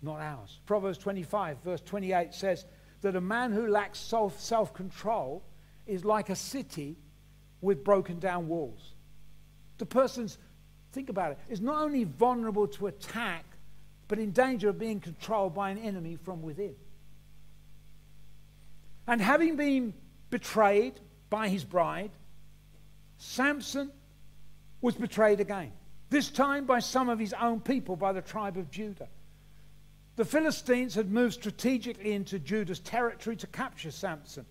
not 0.01 0.19
ours. 0.19 0.59
Proverbs 0.65 0.97
25, 0.97 1.57
verse 1.63 1.81
28 1.81 2.33
says 2.33 2.65
that 3.01 3.15
a 3.15 3.21
man 3.21 3.51
who 3.51 3.67
lacks 3.67 3.99
self 3.99 4.73
control 4.73 5.43
is 5.85 6.05
like 6.05 6.29
a 6.29 6.35
city 6.35 6.97
with 7.61 7.83
broken 7.83 8.19
down 8.19 8.47
walls. 8.47 8.93
The 9.77 9.85
person's, 9.85 10.37
think 10.91 11.09
about 11.09 11.31
it, 11.31 11.39
is 11.49 11.61
not 11.61 11.81
only 11.81 12.03
vulnerable 12.03 12.67
to 12.67 12.87
attack, 12.87 13.45
but 14.07 14.19
in 14.19 14.31
danger 14.31 14.69
of 14.69 14.79
being 14.79 14.99
controlled 14.99 15.53
by 15.53 15.69
an 15.69 15.77
enemy 15.77 16.17
from 16.23 16.41
within. 16.41 16.75
And 19.07 19.21
having 19.21 19.55
been 19.55 19.93
betrayed 20.29 20.99
by 21.29 21.49
his 21.49 21.63
bride, 21.63 22.11
Samson 23.17 23.91
was 24.81 24.95
betrayed 24.95 25.39
again, 25.39 25.71
this 26.09 26.29
time 26.29 26.65
by 26.65 26.79
some 26.79 27.09
of 27.09 27.19
his 27.19 27.33
own 27.33 27.59
people, 27.59 27.95
by 27.95 28.13
the 28.13 28.21
tribe 28.21 28.57
of 28.57 28.69
Judah. 28.69 29.07
The 30.17 30.25
Philistines 30.25 30.95
had 30.95 31.11
moved 31.11 31.35
strategically 31.35 32.13
into 32.13 32.39
Judah's 32.39 32.79
territory 32.79 33.35
to 33.35 33.45
capture 33.45 33.91
Samson. 33.91 34.47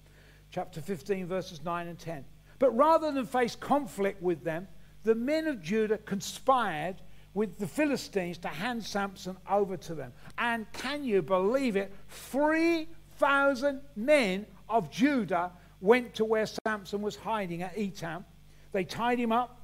Chapter 0.52 0.80
15, 0.80 1.26
verses 1.26 1.60
9 1.64 1.88
and 1.88 1.98
10. 1.98 2.24
But 2.60 2.70
rather 2.70 3.10
than 3.10 3.26
face 3.26 3.56
conflict 3.56 4.22
with 4.22 4.44
them, 4.44 4.68
the 5.02 5.16
men 5.16 5.48
of 5.48 5.60
Judah 5.60 5.98
conspired 5.98 7.02
with 7.34 7.58
the 7.58 7.66
Philistines 7.66 8.38
to 8.38 8.48
hand 8.48 8.84
Samson 8.84 9.36
over 9.50 9.76
to 9.76 9.96
them. 9.96 10.12
And 10.38 10.70
can 10.72 11.02
you 11.02 11.20
believe 11.20 11.74
it? 11.74 11.92
3,000 12.10 13.80
men 13.96 14.46
of 14.68 14.88
Judah 14.88 15.50
went 15.80 16.14
to 16.14 16.24
where 16.24 16.46
Samson 16.46 17.02
was 17.02 17.16
hiding 17.16 17.62
at 17.62 17.74
Etam. 17.74 18.24
They 18.70 18.84
tied 18.84 19.18
him 19.18 19.32
up 19.32 19.60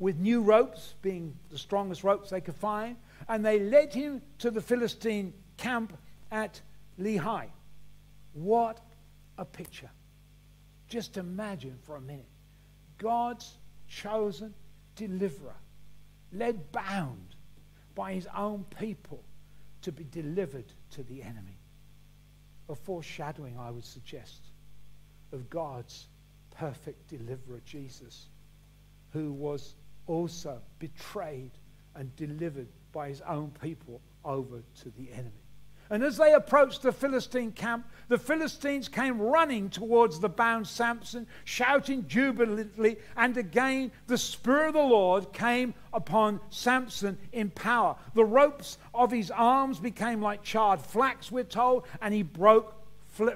with 0.00 0.18
new 0.18 0.42
ropes, 0.42 0.94
being 1.00 1.36
the 1.52 1.58
strongest 1.58 2.02
ropes 2.02 2.30
they 2.30 2.40
could 2.40 2.56
find, 2.56 2.96
and 3.28 3.46
they 3.46 3.60
led 3.60 3.94
him 3.94 4.20
to 4.38 4.50
the 4.50 4.60
Philistine 4.60 5.32
camp 5.56 5.96
at 6.30 6.60
Lehi. 6.98 7.46
What 8.32 8.80
a 9.38 9.44
picture. 9.44 9.90
Just 10.88 11.16
imagine 11.16 11.78
for 11.82 11.96
a 11.96 12.00
minute 12.00 12.28
God's 12.98 13.56
chosen 13.88 14.54
deliverer, 14.96 15.56
led 16.32 16.72
bound 16.72 17.34
by 17.94 18.14
his 18.14 18.28
own 18.36 18.64
people 18.78 19.22
to 19.82 19.92
be 19.92 20.04
delivered 20.04 20.72
to 20.90 21.02
the 21.02 21.22
enemy. 21.22 21.58
A 22.68 22.74
foreshadowing, 22.74 23.58
I 23.58 23.70
would 23.70 23.84
suggest, 23.84 24.40
of 25.32 25.50
God's 25.50 26.06
perfect 26.56 27.08
deliverer, 27.08 27.60
Jesus, 27.66 28.28
who 29.12 29.32
was 29.32 29.74
also 30.06 30.60
betrayed 30.78 31.50
and 31.94 32.14
delivered 32.16 32.68
by 32.92 33.08
his 33.08 33.20
own 33.22 33.52
people 33.62 34.00
over 34.24 34.62
to 34.82 34.90
the 34.90 35.12
enemy. 35.12 35.43
And 35.90 36.02
as 36.02 36.16
they 36.16 36.32
approached 36.32 36.82
the 36.82 36.92
Philistine 36.92 37.52
camp, 37.52 37.86
the 38.08 38.18
Philistines 38.18 38.88
came 38.88 39.20
running 39.20 39.68
towards 39.70 40.18
the 40.18 40.28
bound 40.28 40.66
Samson, 40.66 41.26
shouting 41.44 42.06
jubilantly. 42.06 42.96
And 43.16 43.36
again, 43.36 43.92
the 44.06 44.18
Spirit 44.18 44.68
of 44.68 44.74
the 44.74 44.80
Lord 44.80 45.32
came 45.32 45.74
upon 45.92 46.40
Samson 46.50 47.18
in 47.32 47.50
power. 47.50 47.96
The 48.14 48.24
ropes 48.24 48.78
of 48.94 49.10
his 49.10 49.30
arms 49.30 49.78
became 49.78 50.22
like 50.22 50.42
charred 50.42 50.80
flax, 50.80 51.30
we're 51.30 51.44
told, 51.44 51.84
and 52.00 52.14
he 52.14 52.22
broke 52.22 52.74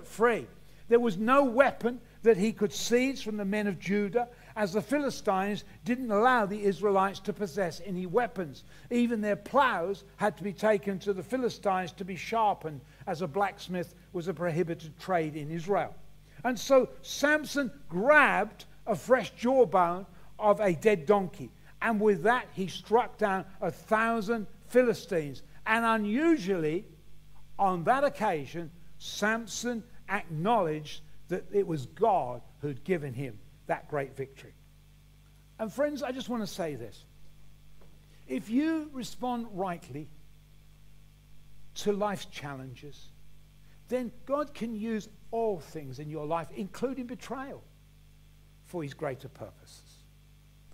free. 0.04 0.46
There 0.88 1.00
was 1.00 1.16
no 1.16 1.44
weapon 1.44 2.00
that 2.22 2.36
he 2.36 2.52
could 2.52 2.72
seize 2.72 3.22
from 3.22 3.36
the 3.36 3.44
men 3.44 3.66
of 3.66 3.78
Judah 3.78 4.28
as 4.58 4.72
the 4.72 4.82
Philistines 4.82 5.62
didn't 5.84 6.10
allow 6.10 6.44
the 6.44 6.64
Israelites 6.64 7.20
to 7.20 7.32
possess 7.32 7.80
any 7.86 8.06
weapons. 8.06 8.64
Even 8.90 9.20
their 9.20 9.36
plows 9.36 10.02
had 10.16 10.36
to 10.36 10.42
be 10.42 10.52
taken 10.52 10.98
to 10.98 11.12
the 11.12 11.22
Philistines 11.22 11.92
to 11.92 12.04
be 12.04 12.16
sharpened, 12.16 12.80
as 13.06 13.22
a 13.22 13.28
blacksmith 13.28 13.94
was 14.12 14.26
a 14.26 14.34
prohibited 14.34 14.98
trade 14.98 15.36
in 15.36 15.52
Israel. 15.52 15.94
And 16.42 16.58
so 16.58 16.88
Samson 17.02 17.70
grabbed 17.88 18.64
a 18.84 18.96
fresh 18.96 19.30
jawbone 19.36 20.06
of 20.40 20.58
a 20.58 20.72
dead 20.72 21.06
donkey, 21.06 21.52
and 21.80 22.00
with 22.00 22.24
that 22.24 22.48
he 22.52 22.66
struck 22.66 23.16
down 23.16 23.44
a 23.60 23.70
thousand 23.70 24.48
Philistines. 24.66 25.42
And 25.68 25.84
unusually, 25.84 26.84
on 27.60 27.84
that 27.84 28.02
occasion, 28.02 28.72
Samson 28.98 29.84
acknowledged 30.08 31.02
that 31.28 31.44
it 31.52 31.64
was 31.64 31.86
God 31.86 32.42
who'd 32.60 32.82
given 32.82 33.14
him 33.14 33.38
that 33.68 33.88
great 33.88 34.16
victory. 34.16 34.54
And 35.58 35.72
friends, 35.72 36.02
I 36.02 36.12
just 36.12 36.28
want 36.28 36.42
to 36.42 36.46
say 36.46 36.74
this. 36.74 37.04
If 38.26 38.50
you 38.50 38.90
respond 38.92 39.46
rightly 39.52 40.08
to 41.76 41.92
life's 41.92 42.26
challenges, 42.26 43.08
then 43.88 44.12
God 44.26 44.52
can 44.52 44.74
use 44.74 45.08
all 45.30 45.60
things 45.60 45.98
in 45.98 46.10
your 46.10 46.26
life, 46.26 46.48
including 46.54 47.06
betrayal, 47.06 47.62
for 48.66 48.82
his 48.82 48.92
greater 48.92 49.28
purposes. 49.28 49.82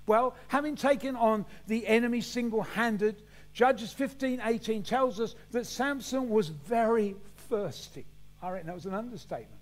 Well, 0.06 0.34
having 0.48 0.76
taken 0.76 1.16
on 1.16 1.46
the 1.66 1.86
enemy 1.86 2.20
single 2.20 2.62
handed, 2.62 3.22
Judges 3.52 3.92
15 3.92 4.40
18 4.44 4.82
tells 4.82 5.20
us 5.20 5.34
that 5.52 5.66
Samson 5.66 6.28
was 6.28 6.48
very 6.48 7.16
thirsty. 7.48 8.04
I 8.42 8.50
reckon 8.50 8.66
that 8.66 8.74
was 8.74 8.86
an 8.86 8.94
understatement. 8.94 9.60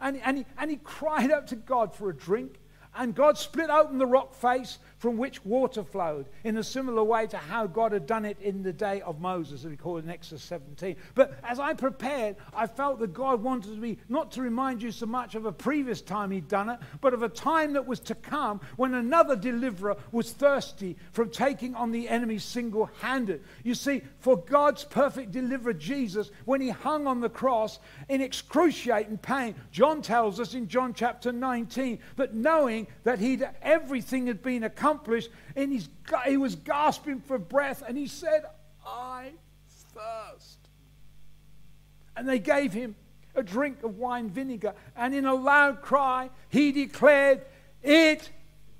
And, 0.00 0.20
and, 0.22 0.38
he, 0.38 0.46
and 0.58 0.70
he 0.70 0.76
cried 0.76 1.30
out 1.30 1.48
to 1.48 1.56
God 1.56 1.94
for 1.94 2.10
a 2.10 2.16
drink. 2.16 2.60
And 2.94 3.14
God 3.14 3.36
split 3.36 3.68
open 3.70 3.98
the 3.98 4.06
rock 4.06 4.34
face 4.34 4.78
from 4.98 5.16
which 5.16 5.44
water 5.44 5.84
flowed 5.84 6.26
in 6.44 6.56
a 6.56 6.64
similar 6.64 7.04
way 7.04 7.26
to 7.26 7.36
how 7.36 7.66
God 7.66 7.92
had 7.92 8.06
done 8.06 8.24
it 8.24 8.38
in 8.40 8.62
the 8.62 8.72
day 8.72 9.00
of 9.02 9.20
Moses, 9.20 9.64
as 9.64 9.70
we 9.70 9.76
call 9.76 9.98
it 9.98 10.04
in 10.04 10.10
Exodus 10.10 10.42
17. 10.44 10.96
But 11.14 11.38
as 11.44 11.60
I 11.60 11.74
prepared, 11.74 12.36
I 12.54 12.66
felt 12.66 12.98
that 13.00 13.12
God 13.12 13.42
wanted 13.42 13.78
me 13.78 13.98
not 14.08 14.32
to 14.32 14.42
remind 14.42 14.82
you 14.82 14.90
so 14.90 15.06
much 15.06 15.34
of 15.34 15.44
a 15.44 15.52
previous 15.52 16.00
time 16.00 16.30
He'd 16.30 16.48
done 16.48 16.70
it, 16.70 16.78
but 17.00 17.14
of 17.14 17.22
a 17.22 17.28
time 17.28 17.74
that 17.74 17.86
was 17.86 18.00
to 18.00 18.14
come 18.14 18.60
when 18.76 18.94
another 18.94 19.36
deliverer 19.36 19.96
was 20.12 20.32
thirsty 20.32 20.96
from 21.12 21.30
taking 21.30 21.74
on 21.74 21.90
the 21.90 22.08
enemy 22.08 22.38
single 22.38 22.90
handed. 23.00 23.42
You 23.64 23.74
see, 23.74 24.02
for 24.18 24.36
God's 24.36 24.84
perfect 24.84 25.32
deliverer, 25.32 25.74
Jesus, 25.74 26.30
when 26.44 26.60
He 26.60 26.70
hung 26.70 27.06
on 27.06 27.20
the 27.20 27.28
cross 27.28 27.78
in 28.08 28.20
excruciating 28.20 29.18
pain, 29.18 29.54
John 29.70 30.02
tells 30.02 30.40
us 30.40 30.54
in 30.54 30.68
John 30.68 30.94
chapter 30.94 31.32
19 31.32 31.98
that 32.16 32.34
knowing 32.34 32.86
that 33.04 33.18
he'd, 33.18 33.46
everything 33.62 34.26
had 34.26 34.42
been 34.42 34.64
accomplished, 34.64 34.85
accomplished. 34.86 35.30
And 35.54 35.72
he's, 35.72 35.88
he 36.26 36.36
was 36.36 36.56
gasping 36.56 37.20
for 37.20 37.38
breath, 37.38 37.82
and 37.86 37.96
he 37.96 38.06
said, 38.06 38.44
I 38.86 39.32
thirst. 39.68 40.58
And 42.16 42.28
they 42.28 42.38
gave 42.38 42.72
him 42.72 42.94
a 43.34 43.42
drink 43.42 43.82
of 43.82 43.98
wine 43.98 44.30
vinegar, 44.30 44.74
and 44.96 45.14
in 45.14 45.26
a 45.26 45.34
loud 45.34 45.82
cry, 45.82 46.30
he 46.48 46.72
declared, 46.72 47.42
It 47.82 48.30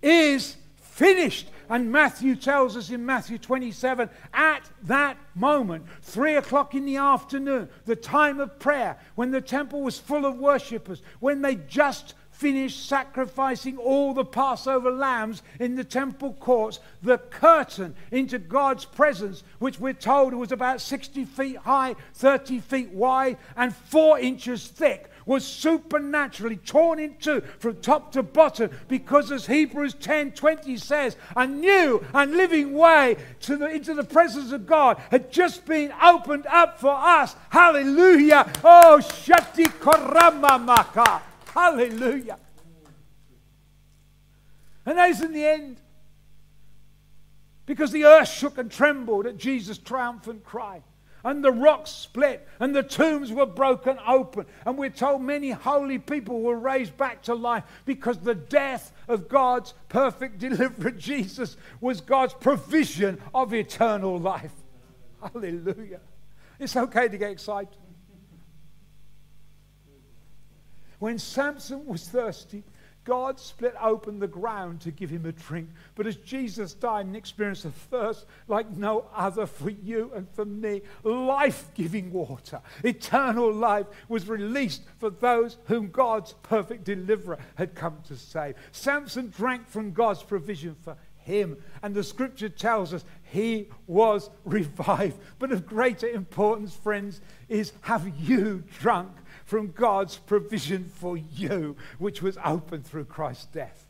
is 0.02 0.56
finished. 0.76 1.48
And 1.68 1.90
Matthew 1.90 2.36
tells 2.36 2.76
us 2.76 2.90
in 2.90 3.04
Matthew 3.04 3.38
27 3.38 4.08
at 4.32 4.70
that 4.84 5.18
moment, 5.34 5.84
three 6.00 6.36
o'clock 6.36 6.74
in 6.74 6.86
the 6.86 6.96
afternoon, 6.96 7.68
the 7.84 7.96
time 7.96 8.38
of 8.38 8.58
prayer, 8.60 8.96
when 9.16 9.32
the 9.32 9.40
temple 9.40 9.82
was 9.82 9.98
full 9.98 10.24
of 10.24 10.38
worshippers, 10.38 11.02
when 11.18 11.42
they 11.42 11.56
just 11.56 12.14
finished 12.36 12.86
sacrificing 12.86 13.78
all 13.78 14.12
the 14.12 14.24
Passover 14.24 14.90
lambs 14.90 15.42
in 15.58 15.74
the 15.74 15.84
temple 15.84 16.34
courts, 16.34 16.80
the 17.02 17.16
curtain 17.16 17.94
into 18.10 18.38
God's 18.38 18.84
presence, 18.84 19.42
which 19.58 19.80
we're 19.80 19.94
told 19.94 20.34
was 20.34 20.52
about 20.52 20.82
60 20.82 21.24
feet 21.24 21.56
high, 21.56 21.96
30 22.14 22.60
feet 22.60 22.90
wide, 22.90 23.38
and 23.56 23.74
four 23.74 24.18
inches 24.18 24.66
thick, 24.66 25.10
was 25.24 25.46
supernaturally 25.46 26.56
torn 26.56 26.98
in 26.98 27.16
two 27.16 27.40
from 27.58 27.76
top 27.80 28.12
to 28.12 28.22
bottom 28.22 28.70
because 28.86 29.32
as 29.32 29.46
Hebrews 29.46 29.94
10 29.94 30.32
20 30.32 30.76
says, 30.76 31.16
a 31.34 31.46
new 31.46 32.04
and 32.12 32.36
living 32.36 32.74
way 32.74 33.16
to 33.40 33.56
the, 33.56 33.66
into 33.66 33.94
the 33.94 34.04
presence 34.04 34.52
of 34.52 34.66
God 34.66 35.00
had 35.10 35.32
just 35.32 35.64
been 35.64 35.92
opened 36.02 36.46
up 36.46 36.78
for 36.78 36.92
us. 36.92 37.34
Hallelujah. 37.48 38.46
Oh, 38.62 39.00
Shati 39.02 39.64
Koramamaka. 39.80 41.22
Hallelujah. 41.56 42.38
And 44.84 44.98
that 44.98 45.08
is 45.08 45.22
in 45.22 45.32
the 45.32 45.46
end. 45.46 45.80
Because 47.64 47.90
the 47.92 48.04
earth 48.04 48.28
shook 48.28 48.58
and 48.58 48.70
trembled 48.70 49.26
at 49.26 49.38
Jesus' 49.38 49.78
triumphant 49.78 50.44
cry. 50.44 50.82
And 51.24 51.42
the 51.42 51.50
rocks 51.50 51.90
split, 51.90 52.46
and 52.60 52.76
the 52.76 52.82
tombs 52.84 53.32
were 53.32 53.46
broken 53.46 53.98
open. 54.06 54.44
And 54.66 54.76
we're 54.76 54.90
told 54.90 55.22
many 55.22 55.50
holy 55.50 55.98
people 55.98 56.42
were 56.42 56.58
raised 56.58 56.96
back 56.98 57.22
to 57.22 57.34
life 57.34 57.64
because 57.86 58.18
the 58.18 58.34
death 58.34 58.92
of 59.08 59.26
God's 59.26 59.72
perfect 59.88 60.38
deliverer, 60.38 60.90
Jesus, 60.90 61.56
was 61.80 62.02
God's 62.02 62.34
provision 62.34 63.18
of 63.34 63.54
eternal 63.54 64.18
life. 64.18 64.52
Hallelujah. 65.22 66.00
It's 66.60 66.76
okay 66.76 67.08
to 67.08 67.16
get 67.16 67.30
excited. 67.30 67.76
When 70.98 71.18
Samson 71.18 71.86
was 71.86 72.08
thirsty, 72.08 72.64
God 73.06 73.38
split 73.38 73.74
open 73.80 74.18
the 74.18 74.26
ground 74.26 74.80
to 74.80 74.90
give 74.90 75.10
him 75.10 75.26
a 75.26 75.32
drink. 75.32 75.70
But 75.94 76.08
as 76.08 76.16
Jesus 76.16 76.74
died 76.74 77.06
and 77.06 77.14
experienced 77.16 77.64
a 77.64 77.70
thirst 77.70 78.26
like 78.48 78.68
no 78.76 79.06
other 79.14 79.46
for 79.46 79.70
you 79.70 80.10
and 80.14 80.28
for 80.30 80.44
me, 80.44 80.82
life 81.04 81.70
giving 81.74 82.12
water, 82.12 82.60
eternal 82.82 83.52
life 83.52 83.86
was 84.08 84.28
released 84.28 84.82
for 84.98 85.10
those 85.10 85.56
whom 85.66 85.90
God's 85.90 86.32
perfect 86.42 86.82
deliverer 86.82 87.38
had 87.54 87.76
come 87.76 87.98
to 88.08 88.16
save. 88.16 88.56
Samson 88.72 89.28
drank 89.28 89.68
from 89.68 89.92
God's 89.92 90.24
provision 90.24 90.74
for 90.82 90.96
him. 91.26 91.56
And 91.82 91.94
the 91.94 92.04
scripture 92.04 92.48
tells 92.48 92.94
us 92.94 93.04
he 93.24 93.68
was 93.86 94.30
revived. 94.44 95.18
But 95.38 95.52
of 95.52 95.66
greater 95.66 96.08
importance, 96.08 96.74
friends, 96.74 97.20
is 97.48 97.72
have 97.82 98.10
you 98.18 98.64
drunk 98.78 99.10
from 99.46 99.70
God's 99.70 100.16
provision 100.16 100.84
for 100.84 101.16
you, 101.16 101.76
which 101.98 102.20
was 102.20 102.36
opened 102.44 102.84
through 102.84 103.06
Christ's 103.06 103.46
death. 103.46 103.86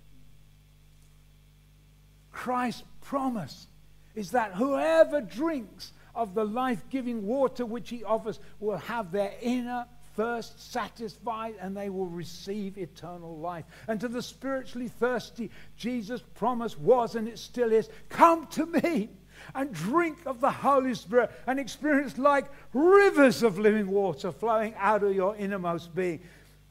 Christ's 2.31 2.85
promise 3.01 3.67
is 4.15 4.31
that 4.33 4.53
whoever 4.53 5.21
drinks 5.23 5.93
of 6.15 6.35
the 6.35 6.45
life 6.45 6.85
giving 6.91 7.27
water 7.27 7.65
which 7.65 7.91
he 7.91 8.05
offers 8.05 8.39
will 8.61 8.77
have 8.77 9.11
their 9.11 9.33
inner 9.41 9.87
thirst 10.15 10.73
satisfied 10.73 11.55
and 11.61 11.77
they 11.77 11.91
will 11.91 12.07
receive 12.07 12.77
eternal 12.77 13.39
life. 13.39 13.65
And 13.89 14.01
to 14.01 14.09
the 14.09 14.23
spiritually 14.23 14.89
thirsty, 14.89 15.51
Jesus' 15.77 16.23
promise 16.35 16.79
was 16.79 17.15
and 17.15 17.29
it 17.29 17.39
still 17.39 17.73
is 17.73 17.89
come 18.09 18.47
to 18.49 18.67
me 18.67 19.11
and 19.55 19.73
drink 19.73 20.19
of 20.27 20.41
the 20.41 20.51
Holy 20.51 20.95
Spirit 20.95 21.31
and 21.47 21.59
experience 21.59 22.19
like 22.19 22.47
rivers 22.73 23.43
of 23.43 23.59
living 23.59 23.89
water 23.89 24.33
flowing 24.33 24.75
out 24.79 25.03
of 25.03 25.15
your 25.15 25.37
innermost 25.37 25.95
being. 25.95 26.21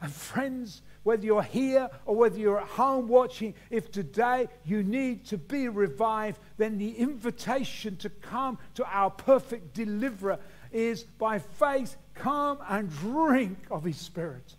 And 0.02 0.12
friends, 0.12 0.82
whether 1.04 1.26
you're 1.26 1.44
here 1.44 1.90
or 2.06 2.16
whether 2.16 2.38
you're 2.38 2.60
at 2.60 2.68
home 2.68 3.08
watching, 3.08 3.54
if 3.70 3.92
today 3.92 4.48
you 4.66 4.84
need 4.84 5.26
to 5.26 5.38
be 5.38 5.70
revived, 5.70 6.40
then 6.58 6.78
the 6.78 6.92
invitation 6.92 7.96
to 7.98 8.10
come 8.10 8.58
to 8.74 8.86
our 8.86 9.10
perfect 9.10 9.74
deliverer 9.74 10.40
is 10.72 11.04
by 11.04 11.40
faith, 11.40 11.96
come 12.14 12.58
and 12.68 12.90
drink 12.90 13.58
of 13.72 13.84
his 13.84 13.98
spirit. 13.98 14.56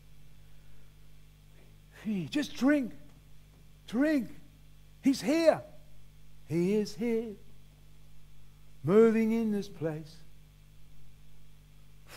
Just 2.30 2.54
drink. 2.54 2.92
Drink. 3.86 4.28
He's 5.02 5.20
here. 5.20 5.62
He 6.48 6.74
is 6.74 6.94
here. 6.94 7.34
Moving 8.86 9.32
in 9.32 9.50
this 9.50 9.68
place. 9.68 10.14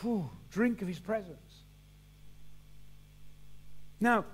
Whew, 0.01 0.29
drink 0.51 0.83
of 0.83 0.87
his 0.87 0.99
presence. 0.99 1.63
Now, 3.99 4.25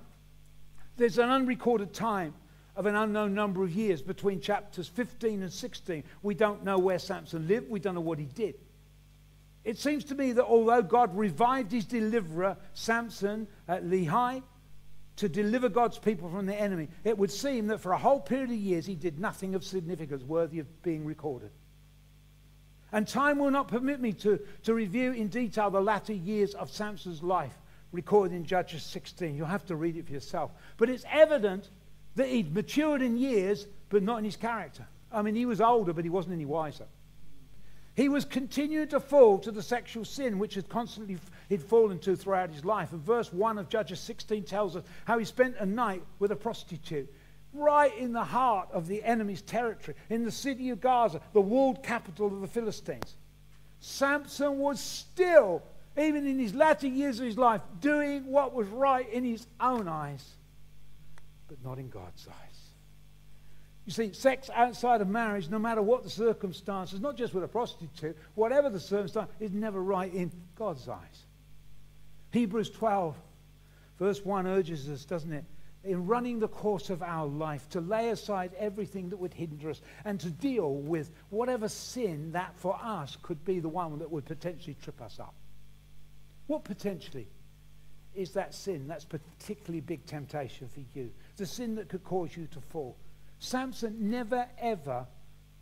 there's 0.98 1.18
an 1.18 1.30
unrecorded 1.30 1.94
time 1.94 2.34
of 2.76 2.88
an 2.88 2.96
unknown 2.96 3.34
number 3.34 3.64
of 3.64 3.72
years 3.72 4.02
between 4.02 4.42
chapters 4.42 4.90
15 4.90 5.44
and 5.44 5.52
16. 5.52 6.04
We 6.24 6.36
don't 6.36 6.66
know 6.66 6.78
where 6.78 7.00
Samson 7.00 7.48
lived, 7.48 7.70
we 7.70 7.80
don't 7.80 7.96
know 7.96 8.02
what 8.02 8.20
he 8.20 8.26
did. 8.26 8.56
It 9.64 9.78
seems 9.78 10.04
to 10.06 10.16
me 10.16 10.34
that 10.34 10.44
although 10.44 10.82
God 10.82 11.18
revived 11.18 11.72
his 11.72 11.86
deliverer, 11.86 12.58
Samson, 12.74 13.48
at 13.70 13.86
Lehi, 13.86 14.44
to 15.16 15.30
deliver 15.30 15.70
God's 15.70 15.98
people 15.98 16.30
from 16.30 16.48
the 16.48 16.56
enemy, 16.56 16.90
it 17.06 17.18
would 17.18 17.32
seem 17.32 17.68
that 17.68 17.80
for 17.80 17.94
a 17.94 17.98
whole 17.98 18.20
period 18.20 18.50
of 18.50 18.58
years 18.58 18.86
he 18.86 18.96
did 18.96 19.22
nothing 19.22 19.56
of 19.56 19.64
significance 19.64 20.22
worthy 20.22 20.60
of 20.60 20.84
being 20.84 21.06
recorded. 21.06 21.52
And 22.96 23.06
time 23.06 23.40
will 23.40 23.52
not 23.52 23.68
permit 23.68 24.00
me 24.00 24.14
to, 24.14 24.40
to 24.64 24.74
review 24.74 25.12
in 25.12 25.28
detail 25.28 25.70
the 25.70 25.82
latter 25.82 26.14
years 26.14 26.54
of 26.54 26.72
Samson's 26.72 27.22
life 27.22 27.54
recorded 27.92 28.34
in 28.34 28.46
Judges 28.46 28.84
16. 28.84 29.36
You'll 29.36 29.48
have 29.48 29.66
to 29.66 29.76
read 29.76 29.98
it 29.98 30.06
for 30.06 30.14
yourself. 30.14 30.52
But 30.78 30.90
it's 30.90 31.04
evident 31.12 31.68
that 32.16 32.30
he'd 32.30 32.56
matured 32.56 33.02
in 33.02 33.18
years, 33.18 33.68
but 33.90 34.02
not 34.02 34.20
in 34.20 34.24
his 34.24 34.38
character. 34.38 34.88
I 35.12 35.24
mean, 35.24 35.36
he 35.36 35.46
was 35.46 35.60
older, 35.60 35.92
but 35.92 36.06
he 36.06 36.10
wasn't 36.10 36.36
any 36.36 36.46
wiser. 36.46 36.86
He 37.96 38.08
was 38.08 38.24
continuing 38.24 38.88
to 38.88 39.02
fall 39.02 39.40
to 39.40 39.52
the 39.52 39.62
sexual 39.62 40.06
sin 40.06 40.40
which 40.40 40.56
had 40.56 40.70
constantly 40.70 41.18
he'd 41.50 41.64
fallen 41.64 42.00
to 42.00 42.16
throughout 42.16 42.50
his 42.52 42.64
life. 42.64 42.94
And 42.94 43.02
verse 43.02 43.34
1 43.34 43.58
of 43.58 43.68
Judges 43.68 44.00
16 44.00 44.46
tells 44.46 44.78
us 44.78 44.86
how 45.04 45.20
he 45.20 45.26
spent 45.26 45.58
a 45.60 45.66
night 45.66 46.02
with 46.20 46.32
a 46.32 46.36
prostitute 46.38 47.14
right 47.56 47.96
in 47.98 48.14
the 48.14 48.24
heart 48.24 48.70
of 48.72 48.88
the 48.88 49.04
enemy's 49.04 49.42
territory, 49.42 49.96
in 50.10 50.26
the 50.26 50.32
city 50.32 50.70
of 50.70 50.82
Gaza, 50.82 51.22
the 51.34 51.42
walled 51.42 51.84
capital 51.84 52.28
of 52.28 52.42
the 52.42 52.48
Philistines. 52.48 53.16
Samson 53.80 54.58
was 54.58 54.80
still, 54.80 55.62
even 55.98 56.26
in 56.26 56.40
his 56.40 56.54
latter 56.56 56.88
years 56.88 57.20
of 57.20 57.26
his 57.26 57.38
life, 57.38 57.62
doing 57.80 58.26
what 58.26 58.54
was 58.54 58.68
right 58.68 59.08
in 59.12 59.24
his 59.24 59.46
own 59.60 59.88
eyes, 59.88 60.26
but 61.48 61.64
not 61.64 61.78
in 61.78 61.90
God's 61.90 62.28
eyes. 62.28 62.56
You 63.86 63.92
see, 63.92 64.14
sex 64.14 64.50
outside 64.54 65.02
of 65.02 65.08
marriage, 65.08 65.50
no 65.50 65.60
matter 65.60 65.82
what 65.82 66.04
the 66.04 66.10
circumstances, 66.10 67.00
not 67.00 67.16
just 67.16 67.36
with 67.36 67.44
a 67.44 67.48
prostitute, 67.48 68.18
whatever 68.34 68.70
the 68.70 68.80
circumstance, 68.80 69.30
is 69.40 69.52
never 69.52 69.82
right 69.82 70.12
in 70.12 70.32
God's 70.56 70.90
eyes. 70.90 71.26
Hebrews 72.32 72.72
12, 72.72 73.16
verse 74.00 74.26
1 74.26 74.48
urges 74.48 74.90
us, 74.90 75.06
doesn't 75.06 75.32
it? 75.32 75.46
In 75.86 76.08
running 76.08 76.40
the 76.40 76.48
course 76.48 76.90
of 76.90 77.04
our 77.04 77.28
life, 77.28 77.70
to 77.70 77.80
lay 77.80 78.10
aside 78.10 78.54
everything 78.58 79.10
that 79.10 79.18
would 79.18 79.34
hinder 79.34 79.70
us 79.70 79.82
and 80.04 80.20
to 80.20 80.32
deal 80.32 80.74
with 80.78 81.12
whatever 81.30 81.70
sin 81.70 82.32
that 82.32 82.56
for 82.58 82.78
us 82.82 83.18
could 83.22 83.46
be 83.46 83.60
the 83.60 83.70
one 83.70 84.00
that 84.00 84.12
would 84.12 84.26
potentially 84.26 84.76
trip 84.82 85.00
us 85.00 85.20
up. 85.20 85.36
What 86.48 86.64
potentially 86.64 87.28
is 88.16 88.32
that 88.32 88.54
sin 88.54 88.88
that's 88.88 89.06
particularly 89.06 89.82
big 89.82 90.06
temptation 90.06 90.70
for 90.70 90.82
you? 90.94 91.12
The 91.38 91.46
sin 91.46 91.76
that 91.76 91.90
could 91.90 92.04
cause 92.04 92.36
you 92.36 92.48
to 92.48 92.62
fall. 92.62 92.98
Samson 93.40 94.10
never 94.10 94.48
ever 94.60 95.06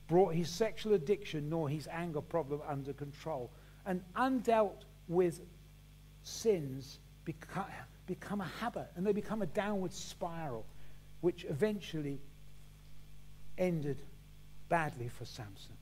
brought 0.07 0.35
his 0.35 0.49
sexual 0.49 0.93
addiction 0.93 1.49
nor 1.49 1.67
his 1.67 1.87
anger 1.87 2.21
problem 2.21 2.61
under 2.67 2.93
control. 2.93 3.51
And 3.85 4.01
undealt 4.15 4.85
with 5.07 5.41
sins 6.21 6.99
become, 7.25 7.65
become 8.07 8.41
a 8.41 8.51
habit 8.59 8.87
and 8.95 9.05
they 9.05 9.13
become 9.13 9.41
a 9.41 9.47
downward 9.47 9.93
spiral, 9.93 10.65
which 11.21 11.45
eventually 11.49 12.19
ended 13.57 14.01
badly 14.69 15.07
for 15.07 15.25
Samson. 15.25 15.73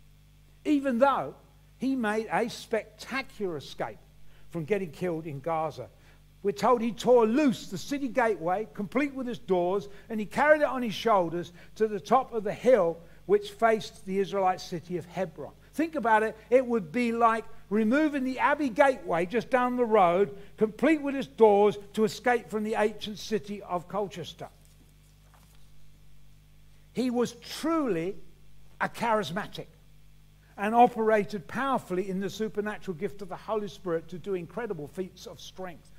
Even 0.66 1.00
though 1.00 1.36
he 1.78 1.96
made 1.96 2.28
a 2.32 2.50
spectacular 2.50 3.58
escape 3.58 3.98
from 4.50 4.66
getting 4.66 4.92
killed 4.92 5.26
in 5.26 5.40
Gaza 5.40 5.88
we're 6.44 6.52
told 6.52 6.82
he 6.82 6.92
tore 6.92 7.28
loose 7.28 7.68
the 7.68 7.78
city 7.78 8.08
gateway, 8.08 8.68
complete 8.74 9.14
with 9.14 9.28
its 9.28 9.40
doors, 9.40 9.90
and 10.10 10.20
he 10.20 10.26
carried 10.26 10.62
it 10.62 10.68
on 10.68 10.82
his 10.82 10.94
shoulders 10.94 11.54
to 11.76 11.88
the 11.88 12.00
top 12.00 12.34
of 12.34 12.44
the 12.44 12.54
hill 12.54 12.98
which 13.28 13.52
faced 13.52 14.06
the 14.06 14.20
Israelite 14.20 14.60
city 14.60 14.98
of 14.98 15.06
Hebron. 15.06 15.52
Think 15.74 15.96
about 15.96 16.24
it, 16.24 16.36
it 16.50 16.66
would 16.66 16.92
be 16.92 17.12
like 17.12 17.46
removing 17.72 18.24
the 18.24 18.38
Abbey 18.38 18.70
Gateway 18.70 19.26
just 19.26 19.50
down 19.50 19.78
the 19.78 19.86
road, 19.86 20.38
complete 20.58 21.02
with 21.02 21.16
its 21.16 21.26
doors, 21.26 21.80
to 21.94 22.04
escape 22.04 22.48
from 22.52 22.64
the 22.64 22.76
ancient 22.76 23.18
city 23.18 23.64
of 23.64 23.88
Colchester. 23.88 24.50
He 26.94 27.10
was 27.10 27.32
truly 27.32 28.18
a 28.80 28.88
charismatic 28.88 29.68
and 30.56 30.76
operated 30.76 31.48
powerfully 31.48 32.08
in 32.10 32.20
the 32.20 32.30
supernatural 32.30 32.96
gift 32.96 33.24
of 33.24 33.30
the 33.30 33.36
Holy 33.36 33.68
Spirit 33.68 34.08
to 34.10 34.20
do 34.20 34.36
incredible 34.36 34.88
feats 34.88 35.26
of 35.26 35.42
strength 35.42 35.90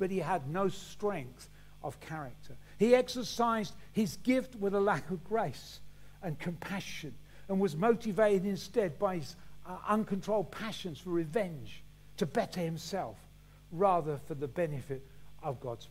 but 0.00 0.10
he 0.10 0.18
had 0.18 0.48
no 0.48 0.66
strength 0.66 1.50
of 1.84 2.00
character. 2.00 2.56
He 2.78 2.94
exercised 2.94 3.74
his 3.92 4.16
gift 4.16 4.56
with 4.56 4.74
a 4.74 4.80
lack 4.80 5.10
of 5.10 5.22
grace 5.22 5.80
and 6.22 6.38
compassion 6.38 7.14
and 7.48 7.60
was 7.60 7.76
motivated 7.76 8.46
instead 8.46 8.98
by 8.98 9.16
his 9.16 9.36
uh, 9.70 9.78
uncontrolled 9.86 10.50
passions 10.50 10.98
for 10.98 11.10
revenge 11.10 11.84
to 12.16 12.26
better 12.26 12.60
himself 12.60 13.16
rather 13.70 14.18
for 14.26 14.34
the 14.34 14.48
benefit 14.48 15.06
of 15.44 15.60
God's 15.60 15.78